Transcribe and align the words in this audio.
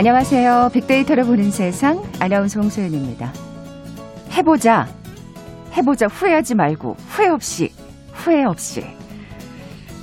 안녕하세요. 0.00 0.70
빅데이터를 0.72 1.24
보는 1.24 1.50
세상 1.50 2.02
아나운서 2.20 2.58
홍소연입니다. 2.58 3.34
해보자. 4.32 4.86
해보자. 5.76 6.06
후회하지 6.06 6.54
말고 6.54 6.94
후회 7.06 7.28
없이 7.28 7.68
후회 8.10 8.42
없이. 8.44 8.82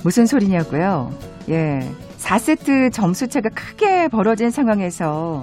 무슨 0.04 0.26
소리냐고요? 0.26 1.10
예. 1.48 1.80
4세트 2.16 2.92
점수차가 2.92 3.48
크게 3.48 4.06
벌어진 4.06 4.50
상황에서 4.50 5.42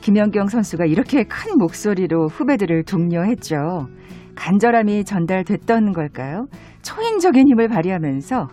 김연경 0.00 0.48
선수가 0.48 0.86
이렇게 0.86 1.22
큰 1.22 1.56
목소리로 1.56 2.26
후배들을 2.26 2.82
독려했죠. 2.82 3.86
간절함이 4.34 5.04
전달됐던 5.04 5.92
걸까요? 5.92 6.46
초인적인 6.82 7.46
힘을 7.46 7.68
발휘하면서 7.68 8.48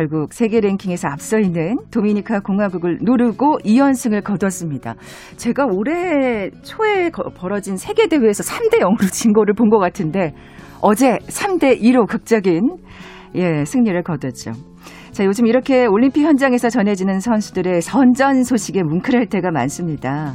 결국 0.00 0.32
세계 0.32 0.60
랭킹에서 0.60 1.08
앞서 1.08 1.38
있는 1.38 1.76
도미니카 1.90 2.40
공화국을 2.40 3.00
누르고 3.02 3.58
2연승을 3.58 4.24
거뒀습니다. 4.24 4.94
제가 5.36 5.66
올해 5.66 6.48
초에 6.62 7.10
벌어진 7.36 7.76
세계 7.76 8.08
대회에서 8.08 8.42
3대 8.42 8.80
0으로 8.80 8.96
진 9.12 9.34
거를 9.34 9.52
본 9.52 9.68
것 9.68 9.78
같은데 9.78 10.32
어제 10.80 11.18
3대 11.18 11.82
2로 11.82 12.08
극적인 12.08 12.78
예, 13.34 13.64
승리를 13.66 14.02
거뒀죠. 14.02 14.52
자, 15.12 15.26
요즘 15.26 15.46
이렇게 15.46 15.84
올림픽 15.84 16.22
현장에서 16.22 16.70
전해지는 16.70 17.20
선수들의 17.20 17.82
선전 17.82 18.44
소식에 18.44 18.82
뭉클할 18.82 19.26
때가 19.26 19.50
많습니다. 19.50 20.34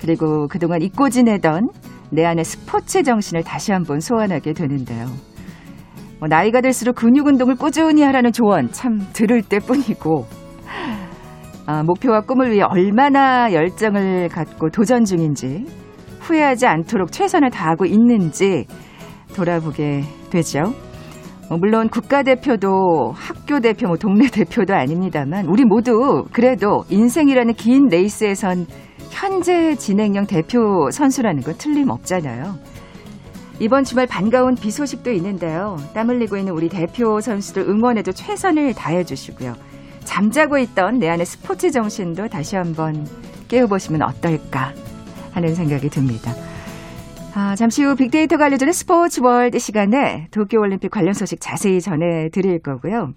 그리고 0.00 0.48
그동안 0.48 0.82
잊고 0.82 1.08
지내던 1.08 1.68
내 2.10 2.24
안의 2.24 2.44
스포츠 2.44 3.04
정신을 3.04 3.44
다시 3.44 3.70
한번 3.70 4.00
소환하게 4.00 4.54
되는데요. 4.54 5.06
뭐 6.24 6.28
나이가 6.28 6.62
들수록 6.62 6.94
근육 6.94 7.26
운동을 7.26 7.54
꾸준히 7.54 8.02
하라는 8.02 8.32
조언 8.32 8.70
참 8.72 8.98
들을 9.12 9.42
때뿐이고 9.42 10.24
아, 11.66 11.82
목표와 11.82 12.22
꿈을 12.22 12.50
위해 12.50 12.62
얼마나 12.62 13.52
열정을 13.52 14.30
갖고 14.30 14.70
도전 14.70 15.04
중인지 15.04 15.66
후회하지 16.20 16.66
않도록 16.66 17.12
최선을 17.12 17.50
다하고 17.50 17.84
있는지 17.84 18.64
돌아보게 19.36 20.04
되죠. 20.30 20.62
뭐 21.50 21.58
물론 21.58 21.90
국가대표도 21.90 23.12
학교 23.14 23.60
대표, 23.60 23.88
뭐 23.88 23.98
동네 23.98 24.26
대표도 24.26 24.74
아닙니다만 24.74 25.44
우리 25.44 25.66
모두 25.66 26.24
그래도 26.32 26.84
인생이라는 26.88 27.52
긴 27.52 27.88
레이스에선 27.90 28.64
현재 29.10 29.74
진행형 29.74 30.24
대표 30.26 30.88
선수라는 30.90 31.42
건 31.42 31.54
틀림없잖아요. 31.58 32.73
이번 33.64 33.82
주말 33.82 34.06
반가운 34.06 34.56
비 34.56 34.70
소식도 34.70 35.10
있는데요. 35.12 35.78
땀 35.94 36.10
흘리고 36.10 36.36
있는 36.36 36.52
우리 36.52 36.68
대표 36.68 37.22
선수들 37.22 37.62
응원에도 37.62 38.12
최선을 38.12 38.74
다해 38.74 39.04
주시고요. 39.04 39.54
잠자고 40.04 40.58
있던 40.58 40.98
내 40.98 41.08
안의 41.08 41.24
스포츠 41.24 41.70
정신도 41.70 42.28
다시 42.28 42.56
한번 42.56 43.06
깨워보시면 43.48 44.02
어떨까 44.02 44.74
하는 45.32 45.54
생각이 45.54 45.88
듭니다. 45.88 46.34
아, 47.34 47.56
잠시 47.56 47.82
후 47.82 47.96
빅데이터가 47.96 48.44
알려주는 48.44 48.70
스포츠 48.74 49.22
월드 49.22 49.58
시간에 49.58 50.28
도쿄올림픽 50.30 50.90
관련 50.90 51.14
소식 51.14 51.40
자세히 51.40 51.80
전해드릴 51.80 52.58
거고요. 52.58 53.14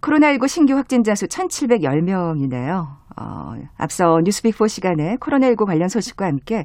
코로나19 0.00 0.48
신규 0.48 0.76
확진자 0.76 1.14
수 1.14 1.26
1,710명이네요. 1.26 2.86
어, 3.20 3.54
앞서 3.76 4.16
뉴스빅4 4.24 4.66
시간에 4.66 5.16
코로나19 5.16 5.66
관련 5.66 5.90
소식과 5.90 6.24
함께 6.24 6.64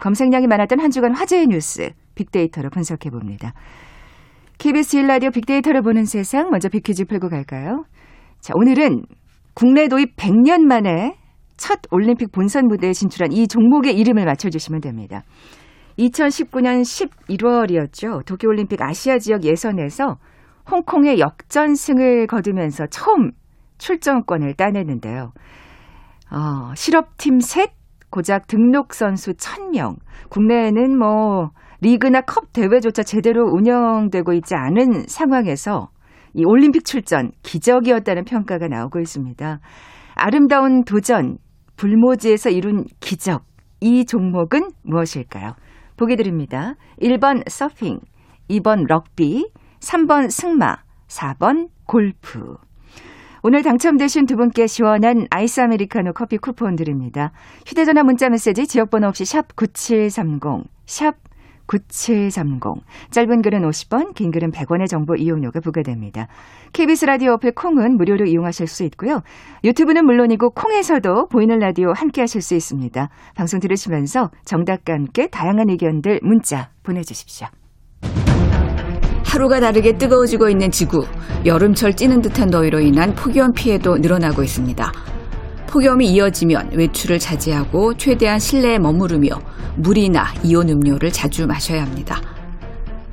검색량이 0.00 0.46
많았던 0.46 0.80
한 0.80 0.90
주간 0.90 1.14
화제의 1.14 1.48
뉴스 1.48 1.90
빅데이터로 2.18 2.70
분석해 2.70 3.10
봅니다. 3.10 3.52
KBS 4.58 4.98
1라디오 4.98 5.32
빅데이터를 5.32 5.82
보는 5.82 6.04
세상 6.04 6.50
먼저 6.50 6.68
빅퀴즈 6.68 7.04
풀고 7.04 7.28
갈까요? 7.28 7.84
자, 8.40 8.52
오늘은 8.56 9.02
국내 9.54 9.88
도입 9.88 10.16
100년 10.16 10.62
만에 10.62 11.16
첫 11.56 11.80
올림픽 11.90 12.32
본선 12.32 12.66
무대에 12.66 12.92
진출한 12.92 13.32
이 13.32 13.46
종목의 13.48 13.96
이름을 13.98 14.24
맞춰주시면 14.24 14.80
됩니다. 14.80 15.22
2019년 15.98 16.82
11월이었죠. 16.82 18.24
도쿄올림픽 18.24 18.80
아시아 18.80 19.18
지역 19.18 19.44
예선에서 19.44 20.16
홍콩의 20.70 21.18
역전승을 21.18 22.26
거두면서 22.28 22.86
처음 22.86 23.32
출전권을 23.78 24.54
따내는데요. 24.54 25.32
어, 26.30 26.74
실업팀 26.74 27.40
셋, 27.40 27.70
고작 28.10 28.46
등록 28.46 28.94
선수 28.94 29.32
1000명. 29.32 29.96
국내에는 30.28 30.98
뭐 30.98 31.50
리그나 31.80 32.20
컵 32.22 32.52
대회조차 32.52 33.02
제대로 33.02 33.44
운영되고 33.44 34.32
있지 34.34 34.54
않은 34.54 35.06
상황에서 35.06 35.88
이 36.34 36.44
올림픽 36.44 36.84
출전 36.84 37.30
기적이었다는 37.42 38.24
평가가 38.24 38.68
나오고 38.68 39.00
있습니다. 39.00 39.60
아름다운 40.14 40.84
도전, 40.84 41.38
불모지에서 41.76 42.50
이룬 42.50 42.84
기적. 43.00 43.44
이 43.80 44.04
종목은 44.04 44.70
무엇일까요? 44.82 45.54
보기 45.96 46.16
드립니다. 46.16 46.74
1번 47.00 47.48
서핑, 47.48 48.00
2번 48.50 48.86
럭비, 48.88 49.48
3번 49.80 50.30
승마, 50.30 50.76
4번 51.06 51.68
골프. 51.86 52.56
오늘 53.44 53.62
당첨되신 53.62 54.26
두 54.26 54.36
분께 54.36 54.66
시원한 54.66 55.26
아이스 55.30 55.60
아메리카노 55.60 56.12
커피 56.12 56.38
쿠폰 56.38 56.74
드립니다. 56.74 57.30
휴대전화 57.66 58.02
문자 58.02 58.28
메시지 58.28 58.66
지역번호 58.66 59.06
없이 59.06 59.24
샵 59.24 59.54
9730, 59.54 60.64
샵 60.86 61.14
9730. 61.68 62.82
짧은 63.10 63.42
글은 63.42 63.62
50원, 63.62 64.14
긴 64.14 64.30
글은 64.32 64.50
100원의 64.50 64.88
정보 64.88 65.14
이용료가 65.14 65.60
부과됩니다. 65.60 66.26
KBS 66.72 67.04
라디오 67.04 67.32
어플 67.34 67.52
콩은 67.52 67.96
무료로 67.96 68.26
이용하실 68.26 68.66
수 68.66 68.82
있고요. 68.84 69.20
유튜브는 69.64 70.04
물론이고 70.04 70.50
콩에서도 70.50 71.28
보이는 71.28 71.58
라디오 71.58 71.92
함께 71.94 72.22
하실 72.22 72.40
수 72.42 72.54
있습니다. 72.54 73.08
방송 73.36 73.60
들으시면서 73.60 74.30
정답과 74.44 74.94
함께 74.94 75.28
다양한 75.28 75.70
의견들 75.70 76.20
문자 76.22 76.70
보내주십시오. 76.82 77.46
하루가 79.24 79.60
다르게 79.60 79.92
뜨거워지고 79.92 80.48
있는 80.48 80.70
지구, 80.70 81.04
여름철 81.44 81.94
찌는 81.94 82.22
듯한 82.22 82.50
더위로 82.50 82.80
인한 82.80 83.14
폭염 83.14 83.52
피해도 83.52 83.98
늘어나고 83.98 84.42
있습니다. 84.42 84.90
폭염이 85.68 86.06
이어지면 86.12 86.70
외출을 86.72 87.18
자제하고 87.18 87.94
최대한 87.94 88.38
실내에 88.38 88.78
머무르며 88.78 89.28
물이나 89.76 90.32
이온 90.42 90.68
음료를 90.70 91.12
자주 91.12 91.46
마셔야 91.46 91.82
합니다. 91.82 92.20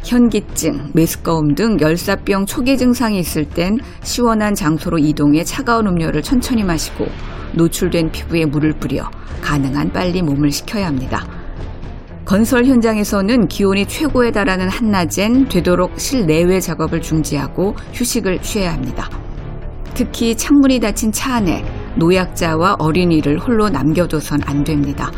현기증, 0.03 0.91
메스꺼움 0.93 1.55
등 1.55 1.77
열사병 1.79 2.45
초기 2.45 2.77
증상이 2.77 3.19
있을 3.19 3.43
땐 3.45 3.77
시원한 4.03 4.55
장소로 4.55 4.99
이동해 4.99 5.43
차가운 5.43 5.87
음료를 5.87 6.21
천천히 6.21 6.63
마시고 6.63 7.07
노출된 7.53 8.11
피부에 8.11 8.45
물을 8.45 8.71
뿌려 8.73 9.09
가능한 9.41 9.91
빨리 9.91 10.21
몸을 10.21 10.51
식혀야 10.51 10.87
합니다. 10.87 11.27
건설 12.23 12.65
현장에서는 12.65 13.47
기온이 13.47 13.85
최고에 13.85 14.31
달하는 14.31 14.69
한낮엔 14.69 15.49
되도록 15.49 15.99
실내외 15.99 16.59
작업을 16.59 17.01
중지하고 17.01 17.75
휴식을 17.93 18.41
취해야 18.41 18.73
합니다. 18.73 19.09
특히 19.95 20.35
창문이 20.35 20.81
닫힌 20.81 21.11
차 21.11 21.35
안에 21.35 21.63
노약자와 21.95 22.75
어린이를 22.79 23.39
홀로 23.39 23.69
남겨둬선 23.69 24.41
안 24.45 24.63
됩니다. 24.65 25.09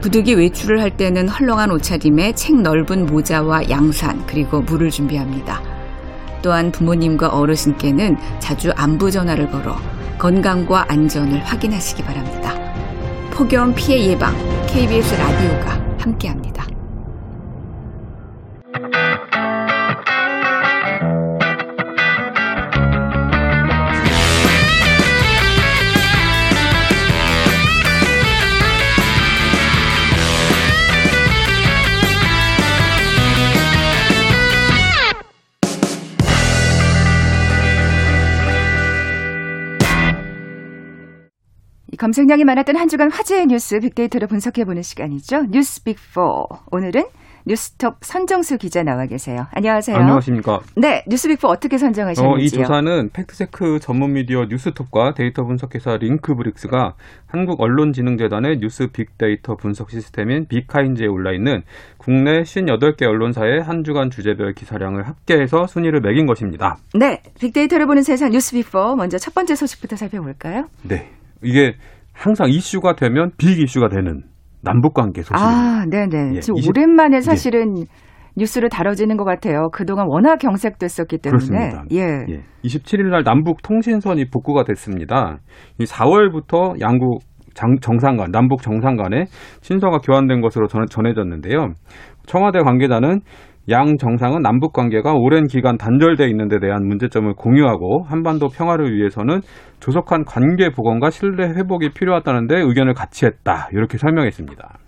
부득이 0.00 0.34
외출을 0.34 0.80
할 0.80 0.96
때는 0.96 1.28
헐렁한 1.28 1.72
옷차림에 1.72 2.32
책 2.32 2.60
넓은 2.60 3.06
모자와 3.06 3.68
양산 3.68 4.24
그리고 4.26 4.60
물을 4.60 4.90
준비합니다. 4.90 5.60
또한 6.40 6.70
부모님과 6.70 7.30
어르신께는 7.30 8.16
자주 8.38 8.70
안부 8.76 9.10
전화를 9.10 9.50
걸어 9.50 9.76
건강과 10.18 10.86
안전을 10.88 11.40
확인하시기 11.44 12.04
바랍니다. 12.04 12.54
폭염 13.32 13.74
피해 13.74 14.10
예방 14.10 14.32
KBS 14.68 15.14
라디오가 15.16 15.80
함께합니다. 15.98 16.75
검색량이 42.06 42.44
많았던 42.44 42.76
한 42.76 42.86
주간 42.86 43.10
화제의 43.10 43.46
뉴스 43.46 43.80
빅데이터로 43.80 44.28
분석해보는 44.28 44.82
시간이죠. 44.82 45.46
뉴스 45.50 45.82
빅4. 45.82 46.46
오늘은 46.70 47.02
뉴스톱 47.46 47.96
선정수 48.00 48.58
기자 48.58 48.84
나와 48.84 49.06
계세요. 49.06 49.46
안녕하세요. 49.50 49.96
안녕하십니까. 49.96 50.60
네, 50.76 51.02
뉴스빅4 51.08 51.46
어떻게 51.46 51.78
선정하셨는지요? 51.78 52.32
어, 52.32 52.38
이 52.38 52.48
조사는 52.48 53.10
팩트체크 53.12 53.80
전문 53.80 54.12
미디어 54.12 54.44
뉴스톱과 54.44 55.14
데이터 55.14 55.44
분석회사 55.44 55.96
링크브릭스가 55.96 56.94
한국 57.26 57.60
언론진흥재단의 57.60 58.58
뉴스 58.60 58.86
빅데이터 58.86 59.56
분석 59.56 59.90
시스템인 59.90 60.46
빅카인즈에 60.46 61.08
올라 61.08 61.32
있는 61.32 61.62
국내 61.96 62.42
58개 62.42 63.02
언론사의 63.02 63.64
한 63.64 63.82
주간 63.82 64.10
주제별 64.10 64.52
기사량을 64.52 65.08
합계해서 65.08 65.66
순위를 65.66 66.00
매긴 66.00 66.26
것입니다. 66.26 66.76
네, 66.94 67.20
빅데이터를 67.40 67.86
보는 67.86 68.02
세상 68.02 68.30
뉴스빅4 68.30 68.96
먼저 68.96 69.18
첫 69.18 69.34
번째 69.34 69.56
소식부터 69.56 69.96
살펴볼까요? 69.96 70.68
네. 70.84 71.10
이게 71.42 71.76
항상 72.16 72.48
이슈가 72.48 72.94
되면 72.96 73.30
빅 73.38 73.58
이슈가 73.60 73.88
되는 73.88 74.22
남북 74.62 74.94
관계 74.94 75.22
소식. 75.22 75.34
아, 75.44 75.84
네네. 75.90 76.36
예, 76.36 76.40
지금 76.40 76.56
20 76.58 76.70
오랜만에 76.70 77.20
사실은 77.20 77.74
뉴스를 78.36 78.68
다뤄지는 78.68 79.16
것 79.16 79.24
같아요. 79.24 79.68
그동안 79.72 80.06
워낙 80.08 80.36
경색됐었기 80.36 81.18
때문에. 81.18 81.30
그렇습니다. 81.38 81.84
예. 81.92 82.24
예. 82.28 82.42
27일 82.64 83.10
날 83.10 83.22
남북 83.22 83.62
통신선이 83.62 84.30
복구가 84.30 84.64
됐습니다. 84.64 85.38
이 85.78 85.84
4월부터 85.84 86.80
양국 86.80 87.20
장- 87.54 87.78
정상 87.80 88.16
간, 88.16 88.30
남북 88.30 88.60
정상 88.60 88.96
간에 88.96 89.24
신서가 89.62 89.98
교환된 89.98 90.42
것으로 90.42 90.66
전, 90.66 90.84
전해졌는데요. 90.86 91.72
청와대 92.26 92.58
관계자는 92.60 93.20
양 93.68 93.96
정상은 93.98 94.42
남북 94.42 94.72
관계가 94.72 95.12
오랜 95.14 95.46
기간 95.46 95.76
단절돼 95.76 96.28
있는 96.28 96.48
데 96.48 96.60
대한 96.60 96.86
문제점을 96.86 97.32
공유하고 97.34 98.04
한반도 98.04 98.48
평화를 98.48 98.96
위해서는 98.96 99.40
조속한 99.80 100.24
관계 100.24 100.70
복원과 100.70 101.10
신뢰 101.10 101.48
회복이 101.48 101.90
필요하다는데 101.90 102.60
의견을 102.60 102.94
같이 102.94 103.26
했다. 103.26 103.68
이렇게 103.72 103.98
설명했습니다. 103.98 104.78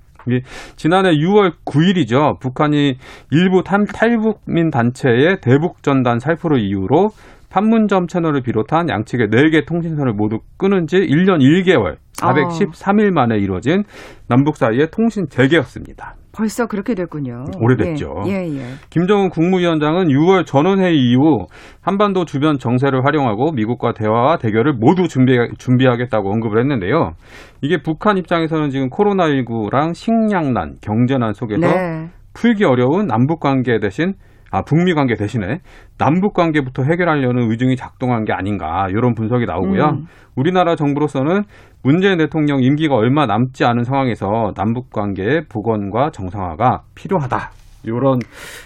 지난해 0.76 1.10
6월 1.10 1.54
9일이죠. 1.64 2.38
북한이 2.38 2.98
일부 3.30 3.62
탈, 3.64 3.86
탈북민 3.86 4.70
단체의 4.70 5.40
대북 5.40 5.82
전단 5.82 6.19
살포를 6.19 6.60
이유로 6.60 7.08
판문점 7.50 8.06
채널을 8.06 8.42
비롯한 8.42 8.90
양측의 8.90 9.28
4개 9.28 9.66
통신선을 9.66 10.12
모두 10.12 10.38
끊은 10.58 10.86
지 10.86 10.98
1년 10.98 11.38
1개월, 11.40 11.96
413일 12.19 13.10
만에 13.10 13.38
이루어진 13.38 13.84
남북 14.28 14.56
사이의 14.56 14.88
통신 14.90 15.26
재개였습니다. 15.31 16.14
벌써 16.38 16.67
그렇게 16.67 16.94
됐군요. 16.94 17.46
오래됐죠. 17.61 18.23
예, 18.29 18.46
예. 18.46 18.58
예. 18.58 18.62
김정은 18.90 19.29
국무위원장은 19.29 20.06
6월 20.06 20.46
전원회의 20.46 20.96
이후 20.96 21.46
한반도 21.82 22.26
주변 22.26 22.58
정세를 22.58 23.05
활용하고 23.05 23.50
미국과 23.50 23.93
대화와 23.93 24.38
대결을 24.38 24.75
모두 24.75 25.08
준비, 25.08 25.37
준비하겠다고 25.58 26.31
언급을 26.31 26.61
했는데요. 26.61 27.14
이게 27.61 27.82
북한 27.82 28.19
입장에서는 28.19 28.70
지금 28.70 28.88
코로나19랑 28.88 29.94
식량난, 29.94 30.75
경제난 30.81 31.32
속에서 31.32 31.67
네. 31.67 32.08
풀기 32.35 32.64
어려운 32.64 33.08
남북 33.08 33.41
관계 33.41 33.81
대신 33.81 34.14
아 34.50 34.62
북미 34.62 34.94
관계 34.94 35.14
대신에 35.14 35.58
남북 35.98 36.32
관계부터 36.32 36.82
해결하려는 36.82 37.50
의중이 37.50 37.76
작동한 37.76 38.24
게 38.24 38.32
아닌가 38.32 38.88
이런 38.90 39.14
분석이 39.14 39.44
나오고요. 39.46 39.84
음. 39.84 40.06
우리나라 40.36 40.74
정부로서는 40.76 41.42
문재인 41.82 42.18
대통령 42.18 42.62
임기가 42.62 42.94
얼마 42.94 43.26
남지 43.26 43.64
않은 43.64 43.84
상황에서 43.84 44.52
남북 44.56 44.90
관계의 44.90 45.46
복원과 45.48 46.10
정상화가 46.12 46.82
필요하다. 46.94 47.50
이런 47.84 48.18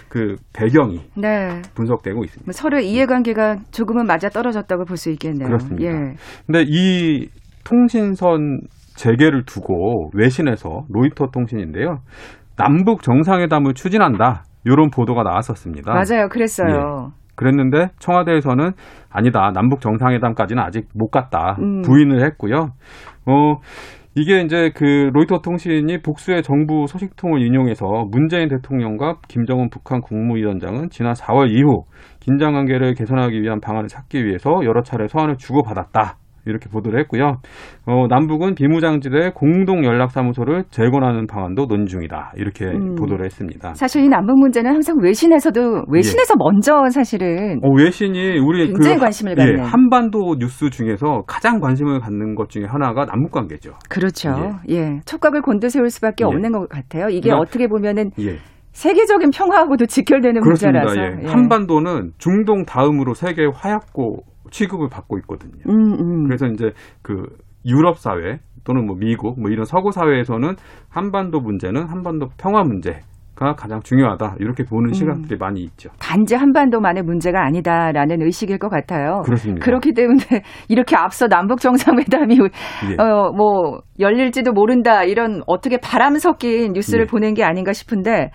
그 0.09 0.35
배경이 0.53 0.99
네. 1.15 1.61
분석되고 1.75 2.23
있습니다. 2.23 2.45
뭐 2.45 2.51
서로 2.51 2.79
이해관계가 2.79 3.57
조금은 3.71 4.07
맞아 4.07 4.27
떨어졌다고 4.29 4.85
볼 4.85 4.97
수 4.97 5.11
있겠네요. 5.11 5.47
그렇습니다. 5.47 5.85
예. 5.85 6.15
근데 6.47 6.63
이 6.67 7.27
통신선 7.63 8.61
재개를 8.95 9.43
두고 9.45 10.09
외신에서 10.13 10.85
로이터 10.89 11.27
통신인데요. 11.31 11.99
남북 12.57 13.01
정상회담을 13.03 13.73
추진한다. 13.73 14.43
이런 14.65 14.89
보도가 14.89 15.23
나왔었습니다. 15.23 15.93
맞아요. 15.93 16.29
그랬어요. 16.29 17.11
그랬는데 17.35 17.89
청와대에서는 17.99 18.71
아니다. 19.09 19.51
남북 19.53 19.81
정상회담까지는 19.81 20.61
아직 20.61 20.87
못 20.93 21.09
갔다. 21.09 21.57
음. 21.59 21.81
부인을 21.81 22.23
했고요. 22.25 22.71
어 23.25 23.55
이게 24.15 24.41
이제 24.41 24.71
그 24.75 25.09
로이터 25.11 25.39
통신이 25.39 26.03
복수의 26.03 26.43
정부 26.43 26.85
소식통을 26.87 27.41
인용해서 27.41 28.05
문재인 28.11 28.47
대통령과 28.47 29.17
김정은 29.27 29.69
북한 29.71 30.01
국무위원장은 30.01 30.89
지난 30.91 31.13
4월 31.13 31.49
이후 31.49 31.85
긴장 32.19 32.53
관계를 32.53 32.93
개선하기 32.93 33.41
위한 33.41 33.59
방안을 33.59 33.87
찾기 33.87 34.23
위해서 34.23 34.51
여러 34.63 34.83
차례 34.83 35.07
소환을 35.07 35.37
주고받았다. 35.37 36.17
이렇게 36.45 36.69
보도를 36.69 36.99
했고요. 37.01 37.37
어, 37.85 38.07
남북은 38.09 38.55
비무장지대 38.55 39.31
공동 39.33 39.85
연락사무소를 39.85 40.65
재건하는 40.69 41.25
방안도 41.27 41.67
논의 41.67 41.85
중이다. 41.87 42.33
이렇게 42.35 42.65
음. 42.65 42.95
보도를 42.95 43.25
했습니다. 43.25 43.73
사실 43.75 44.03
이 44.03 44.09
남북 44.09 44.39
문제는 44.39 44.71
항상 44.73 44.97
외신에서도 45.01 45.85
외신에서 45.89 46.35
먼저 46.37 46.89
사실은 46.89 47.59
어, 47.63 47.69
외신이 47.77 48.39
우리 48.39 48.67
굉장히 48.67 48.95
그 48.95 49.01
관심을 49.01 49.31
하- 49.33 49.35
갖는. 49.35 49.59
예, 49.59 49.61
한반도 49.61 50.35
뉴스 50.39 50.69
중에서 50.69 51.23
가장 51.27 51.59
관심을 51.59 51.99
갖는 51.99 52.35
것 52.35 52.49
중에 52.49 52.65
하나가 52.65 53.05
남북 53.05 53.31
관계죠. 53.31 53.71
그렇죠. 53.89 54.29
예. 54.69 54.99
촉각을 55.05 55.41
곤두세울 55.41 55.89
수밖에 55.89 56.23
예. 56.23 56.27
없는 56.27 56.51
것 56.51 56.67
같아요. 56.69 57.07
이게 57.09 57.29
그러니까- 57.29 57.39
어떻게 57.41 57.67
보면은 57.67 58.11
예. 58.19 58.37
세계적인 58.73 59.29
평화하고도 59.31 59.85
직결되는 59.85 60.41
그렇습니다. 60.41 60.81
문제라서. 60.83 61.21
예. 61.21 61.23
예. 61.25 61.31
한반도는 61.31 62.11
중동 62.17 62.65
다음으로 62.65 63.13
세계 63.13 63.45
화약고 63.53 64.23
취급을 64.53 64.87
받고 64.89 65.17
있거든요. 65.19 65.63
음, 65.67 65.93
음. 65.99 66.27
그래서 66.27 66.45
이제 66.45 66.71
그 67.01 67.25
유럽 67.65 67.97
사회 67.97 68.39
또는 68.63 68.85
뭐 68.85 68.95
미국 68.95 69.41
뭐 69.41 69.49
이런 69.49 69.65
서구 69.65 69.91
사회에서는 69.91 70.55
한반도 70.89 71.41
문제는 71.41 71.89
한반도 71.89 72.27
평화 72.37 72.63
문제 72.63 73.01
가 73.35 73.55
가장 73.55 73.81
중요하다 73.81 74.35
이렇게 74.39 74.63
보는 74.63 74.91
음. 74.91 74.93
시각들이 74.93 75.39
많이 75.39 75.61
있죠. 75.61 75.89
단지 75.99 76.35
한반도만의 76.35 77.01
문제가 77.01 77.43
아니다라는 77.43 78.21
의식일 78.21 78.59
것 78.59 78.69
같아요. 78.69 79.23
그렇습니다. 79.25 79.65
그렇기 79.65 79.93
때문에 79.93 80.19
이렇게 80.69 80.95
앞서 80.95 81.27
남북 81.27 81.59
정상회담이 81.59 82.37
예. 82.37 83.01
어, 83.01 83.31
뭐 83.35 83.79
열릴지도 83.99 84.51
모른다 84.51 85.03
이런 85.03 85.41
어떻게 85.47 85.77
바람 85.79 86.15
섞인 86.19 86.73
뉴스를 86.73 87.05
예. 87.05 87.07
보낸 87.07 87.33
게 87.33 87.43
아닌가 87.43 87.73
싶은데 87.73 88.29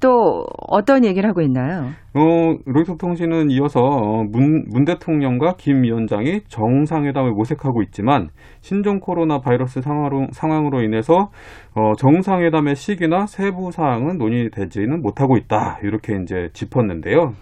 또 0.00 0.44
어떤 0.68 1.04
얘기를 1.04 1.28
하고 1.28 1.40
있나요? 1.40 1.90
어, 2.14 2.54
로이터 2.64 2.96
통신은 2.96 3.50
이어서 3.50 3.80
어, 3.80 4.24
문, 4.24 4.64
문 4.68 4.84
대통령과 4.84 5.54
김 5.58 5.82
위원장이 5.82 6.40
정상회담을 6.48 7.32
모색하고 7.32 7.82
있지만 7.84 8.28
신종 8.60 9.00
코로나 9.00 9.38
바이러스 9.40 9.80
상황으로, 9.80 10.26
상황으로 10.32 10.82
인해서 10.82 11.30
어, 11.74 11.92
정상회담의 11.98 12.74
시기나 12.74 13.26
세부 13.26 13.70
사항은 13.70 14.18
논의되지는 14.18 15.02
못하고 15.02 15.36
있다. 15.36 15.78
이렇게 15.82 16.16
이제 16.22 16.48
짚었는데요. 16.52 17.32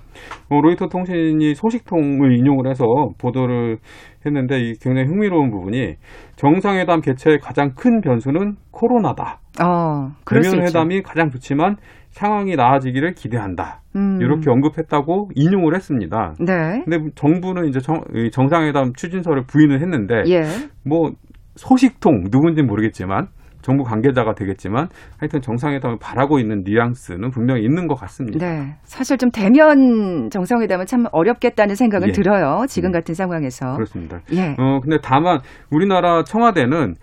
어, 0.51 0.61
로이터 0.61 0.89
통신이 0.89 1.55
소식통을 1.55 2.37
인용을 2.37 2.69
해서 2.69 2.85
보도를 3.19 3.79
했는데 4.27 4.59
이 4.61 4.75
굉장히 4.81 5.07
흥미로운 5.09 5.51
부분이 5.51 5.95
정상회담 6.37 7.01
개최의 7.01 7.39
가장 7.39 7.73
큰 7.77 8.01
변수는 8.01 8.57
코로나다. 8.71 9.44
어, 9.63 10.11
대면. 10.25 10.67
회담이 10.67 11.03
가장 11.03 11.31
좋지만 11.31 11.77
상황이 12.11 12.55
나아지기를 12.57 13.15
기대한다. 13.15 13.81
음. 13.97 14.19
이렇게 14.21 14.51
언급했다고 14.51 15.31
인용을 15.35 15.75
했습니다. 15.75 16.35
네. 16.41 16.83
근데 16.85 17.11
정부는 17.15 17.67
이제 17.67 17.81
정, 17.81 18.03
이 18.15 18.31
정상회담 18.31 18.93
추진서를 18.95 19.45
부인을 19.47 19.81
했는데 19.81 20.23
예. 20.29 20.43
뭐 20.85 21.13
소식통 21.57 22.25
누군지는 22.31 22.67
모르겠지만 22.67 23.29
정부 23.63 23.83
관계자가 23.83 24.35
되겠지만 24.35 24.89
하여튼 25.19 25.41
정상회담을 25.41 25.97
바라고 25.99 26.39
있는 26.39 26.63
뉘앙스는 26.65 27.31
분명히 27.31 27.63
있는 27.63 27.89
것 27.89 27.95
같습니다. 27.95 28.47
네. 28.47 28.75
사실 28.83 29.17
좀 29.17 29.31
대면 29.31 30.29
정상회담은 30.31 30.87
참 30.87 31.07
어렵겠다는 31.11 31.75
생각은 31.75 32.09
예. 32.09 32.13
들어요. 32.13 32.67
지금 32.69 32.91
음. 32.91 32.93
같은 32.93 33.15
상황에서. 33.15 33.75
그렇습니다. 33.75 34.21
예. 34.33 34.55
어 34.59 34.81
근데 34.81 34.99
다만 35.03 35.41
우리나라 35.71 36.23
청와대는 36.25 36.95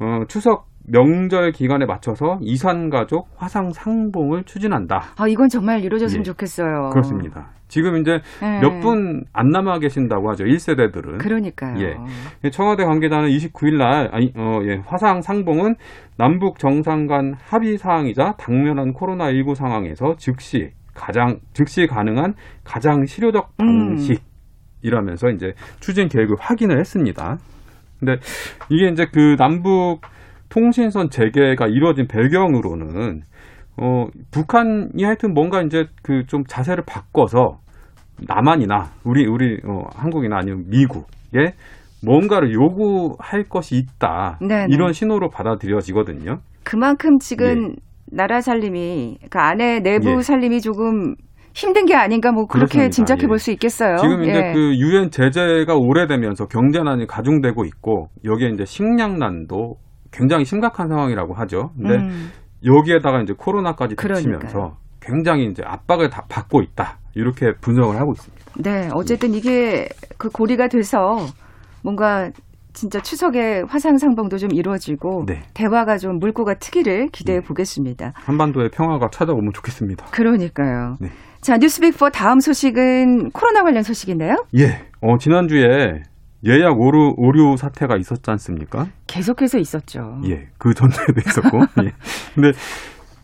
어, 0.00 0.24
추석 0.28 0.69
명절 0.90 1.52
기간에 1.52 1.86
맞춰서 1.86 2.38
이산 2.42 2.90
가족 2.90 3.28
화상 3.36 3.72
상봉을 3.72 4.44
추진한다. 4.44 5.14
아, 5.16 5.28
이건 5.28 5.48
정말 5.48 5.84
이루어졌으면 5.84 6.20
예. 6.20 6.24
좋겠어요. 6.24 6.90
그렇습니다. 6.90 7.50
지금 7.68 7.98
이제 7.98 8.20
예. 8.42 8.60
몇분 8.60 9.24
안 9.32 9.50
남아 9.50 9.78
계신다고 9.78 10.28
하죠. 10.30 10.44
1세대들은. 10.44 11.18
그러니까요. 11.18 11.80
예. 12.44 12.50
청와대 12.50 12.84
관계자는 12.84 13.28
29일 13.28 13.76
날 13.76 14.08
아니 14.12 14.32
어, 14.36 14.60
예, 14.64 14.82
화상 14.84 15.22
상봉은 15.22 15.76
남북 16.16 16.58
정상 16.58 17.06
간 17.06 17.36
합의 17.40 17.78
사항이자 17.78 18.34
당면한 18.38 18.92
코로나 18.92 19.30
19 19.30 19.54
상황에서 19.54 20.16
즉시 20.18 20.72
가장 20.92 21.38
즉시 21.52 21.86
가능한 21.86 22.34
가장 22.64 23.06
실효적 23.06 23.52
음. 23.60 23.96
방식이라면서 24.80 25.30
이제 25.30 25.54
추진 25.78 26.08
계획을 26.08 26.36
확인을 26.40 26.80
했습니다. 26.80 27.38
근데 28.00 28.18
이게 28.70 28.88
이제 28.88 29.06
그 29.12 29.36
남북 29.38 30.00
통신선 30.50 31.10
재개가 31.10 31.66
이루어진 31.68 32.06
배경으로는 32.06 33.22
어 33.80 34.06
북한이 34.30 35.02
하여튼 35.04 35.32
뭔가 35.32 35.62
이제 35.62 35.86
그 36.02 36.24
좀 36.26 36.44
자세를 36.46 36.84
바꿔서 36.86 37.58
남한이나 38.28 38.90
우리 39.04 39.26
우리 39.26 39.58
어, 39.64 39.84
한국이나 39.94 40.36
아니면 40.38 40.64
미국에 40.68 41.54
뭔가를 42.04 42.52
요구할 42.52 43.44
것이 43.48 43.76
있다 43.76 44.38
네네. 44.40 44.66
이런 44.70 44.92
신호로 44.92 45.30
받아들여지거든요. 45.30 46.38
그만큼 46.64 47.18
지금 47.18 47.74
나라 48.12 48.40
살림이 48.40 49.18
그 49.30 49.38
안에 49.38 49.80
내부 49.80 50.16
예. 50.18 50.22
살림이 50.22 50.60
조금 50.60 51.14
힘든 51.54 51.86
게 51.86 51.94
아닌가 51.94 52.32
뭐 52.32 52.46
그렇게 52.46 52.72
그렇습니다. 52.78 52.90
짐작해 52.90 53.22
예. 53.24 53.26
볼수 53.26 53.50
있겠어요. 53.52 53.96
지금 53.96 54.22
이제 54.24 54.32
예. 54.48 54.52
그 54.52 54.76
유엔 54.78 55.10
제재가 55.10 55.74
오래되면서 55.76 56.46
경제난이 56.46 57.06
가중되고 57.06 57.64
있고 57.64 58.08
여기에 58.24 58.50
이제 58.50 58.64
식량난도 58.64 59.76
굉장히 60.10 60.44
심각한 60.44 60.88
상황이라고 60.88 61.34
하죠. 61.34 61.70
근데 61.76 61.96
음, 61.96 62.30
여기에다가 62.64 63.20
이제 63.22 63.32
코로나까지. 63.36 63.96
겹치면서 63.96 64.76
굉장히 65.00 65.46
이제 65.46 65.62
압박을 65.64 66.10
다 66.10 66.24
받고 66.28 66.62
있다. 66.62 66.98
이렇게 67.14 67.52
분석을 67.60 67.96
하고 67.98 68.12
있습니다. 68.12 68.44
네, 68.58 68.88
어쨌든 68.92 69.34
이게 69.34 69.88
그 70.18 70.28
고리가 70.28 70.68
돼서 70.68 71.16
뭔가 71.82 72.30
진짜 72.72 73.00
추석에 73.00 73.62
화상 73.66 73.98
상봉도 73.98 74.38
좀 74.38 74.50
이루어지고 74.52 75.24
네. 75.26 75.42
대화가 75.54 75.98
좀 75.98 76.18
물꼬가 76.18 76.54
트기를 76.54 77.08
기대해 77.08 77.40
보겠습니다. 77.40 78.12
한반도의 78.14 78.70
평화가 78.70 79.08
찾아오면 79.10 79.52
좋겠습니다. 79.54 80.06
그러니까요. 80.12 80.96
네. 81.00 81.08
자, 81.40 81.56
뉴스빅4 81.56 82.12
다음 82.12 82.38
소식은 82.38 83.30
코로나 83.30 83.62
관련 83.62 83.82
소식인데요. 83.82 84.36
예. 84.58 84.86
어, 85.00 85.16
지난주에 85.18 86.02
예약 86.46 86.80
오류, 86.80 87.14
오류 87.16 87.56
사태가 87.56 87.96
있었지 87.96 88.30
않습니까? 88.30 88.86
계속해서 89.06 89.58
있었죠. 89.58 90.20
예. 90.26 90.48
그 90.58 90.72
전에도 90.74 91.20
있었고. 91.26 91.58
예. 91.84 91.92
근데 92.34 92.52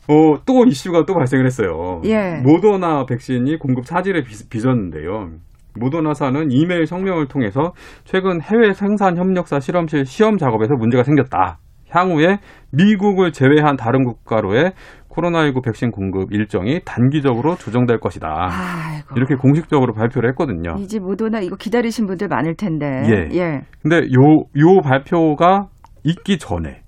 어, 0.09 0.39
또 0.45 0.65
이슈가 0.67 1.07
또 1.07 1.15
발생을 1.15 1.47
했어요. 1.47 2.03
예. 2.05 2.35
모더나 2.43 3.07
백신이 3.07 3.59
공급 3.59 3.87
차질에 3.87 4.23
빚- 4.23 4.49
빚었는데요. 4.51 5.31
모더나사는 5.79 6.51
이메일 6.51 6.87
성명을 6.87 7.27
통해서 7.29 7.73
최근 8.05 8.41
해외 8.41 8.73
생산 8.73 9.17
협력사 9.17 9.61
실험실 9.61 10.07
시험 10.07 10.39
작업에서 10.39 10.75
문제가 10.75 11.03
생겼다. 11.03 11.59
향후에 11.91 12.41
미국을 12.71 13.33
제외한 13.33 13.77
다른 13.77 14.05
국가로의 14.05 14.73
코로나19 15.17 15.65
백신 15.65 15.91
공급 15.91 16.33
일정이 16.33 16.81
단기적으로 16.85 17.57
조정될 17.57 17.99
것이다. 17.99 18.29
아이고. 18.51 19.15
이렇게 19.17 19.35
공식적으로 19.35 19.95
발표를 19.95 20.29
했거든요. 20.31 20.77
이제 20.79 20.99
모도나 20.99 21.41
이거 21.41 21.57
기다리신 21.57 22.07
분들 22.07 22.29
많을 22.29 22.55
텐데. 22.55 22.87
예. 23.07 23.37
예. 23.37 23.61
근데 23.83 23.97
요, 23.97 24.45
요 24.57 24.81
발표가 24.83 25.69
있기 26.05 26.39
전에 26.39 26.83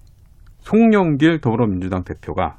송영길 0.60 1.40
더불어민주당 1.40 2.04
대표가 2.04 2.58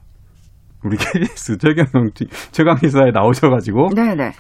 우리 0.84 0.98
KBS 0.98 1.58
최경영 1.58 2.10
최강기사에 2.52 3.12
나오셔가지고 3.14 3.90
네네. 3.96 4.32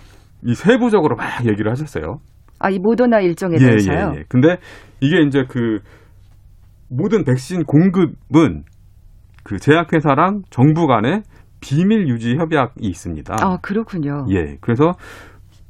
이 0.45 0.55
세부적으로 0.55 1.15
막 1.15 1.45
얘기를 1.45 1.69
하셨어요. 1.69 2.19
아, 2.59 2.69
이 2.69 2.79
모더나 2.79 3.19
일정에 3.19 3.57
대해서요. 3.57 4.13
예, 4.15 4.19
예. 4.19 4.23
근데 4.27 4.57
이게 4.99 5.21
이제 5.21 5.43
그 5.47 5.79
모든 6.89 7.23
백신 7.23 7.63
공급은 7.65 8.63
그 9.49 9.57
제약회사랑 9.57 10.43
정부 10.51 10.85
간에 10.85 11.23
비밀 11.59 12.07
유지 12.07 12.35
협약이 12.35 12.81
있습니다. 12.81 13.35
아, 13.41 13.57
그렇군요. 13.63 14.27
예. 14.29 14.57
그래서 14.61 14.91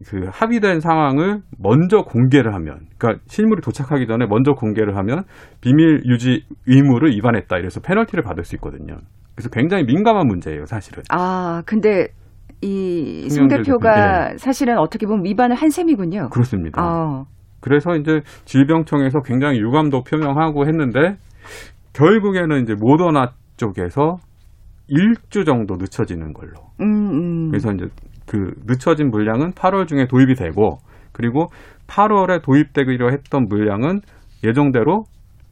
그 0.05 0.27
합의된 0.29 0.81
상황을 0.81 1.39
먼저 1.57 2.01
공개를 2.01 2.53
하면, 2.55 2.79
그러니까 2.98 3.24
실물이 3.27 3.62
도착하기 3.62 4.05
전에 4.05 4.25
먼저 4.25 4.51
공개를 4.51 4.98
하면 4.98 5.24
비밀 5.62 6.01
유지 6.03 6.43
의무를 6.67 7.12
위반했다. 7.12 7.57
이래서 7.57 7.79
페널티를 7.79 8.21
받을 8.21 8.43
수 8.43 8.55
있거든요. 8.57 8.98
그래서 9.33 9.50
굉장히 9.50 9.86
민감한 9.86 10.27
문제예요, 10.27 10.65
사실은. 10.65 11.03
아, 11.09 11.63
근데 11.65 12.09
이송 12.59 13.48
송영길 13.48 13.63
대표가 13.63 14.25
대표, 14.27 14.38
사실은 14.39 14.77
어떻게 14.77 15.05
보면 15.05 15.24
위반을 15.24 15.55
한 15.55 15.69
셈이군요. 15.69 16.31
그렇습니다. 16.31 16.81
아, 16.81 17.24
그래서 17.62 17.95
이제 17.95 18.24
질병청에서 18.43 19.21
굉장히 19.21 19.62
유감도 19.62 20.03
표명하고 20.03 20.67
했는데 20.67 21.15
결국에는 21.93 22.62
이제 22.63 22.74
모더나 22.77 23.31
쪽에서 23.60 24.18
일주 24.88 25.46
정도 25.46 25.75
늦춰지는 25.75 26.34
걸로. 26.34 26.54
음, 26.82 26.86
음. 27.12 27.50
그래서 27.50 27.72
이제 27.72 27.86
그 28.25 28.54
늦춰진 28.66 29.12
물량은 29.12 29.51
8월 29.51 29.88
중에 29.88 30.08
도입이 30.08 30.34
되고 30.34 30.80
그리고 31.12 31.51
8월에 31.88 32.42
도입되기로 32.42 33.12
했던 33.12 33.46
물량은 33.48 34.00
예정대로 34.44 35.04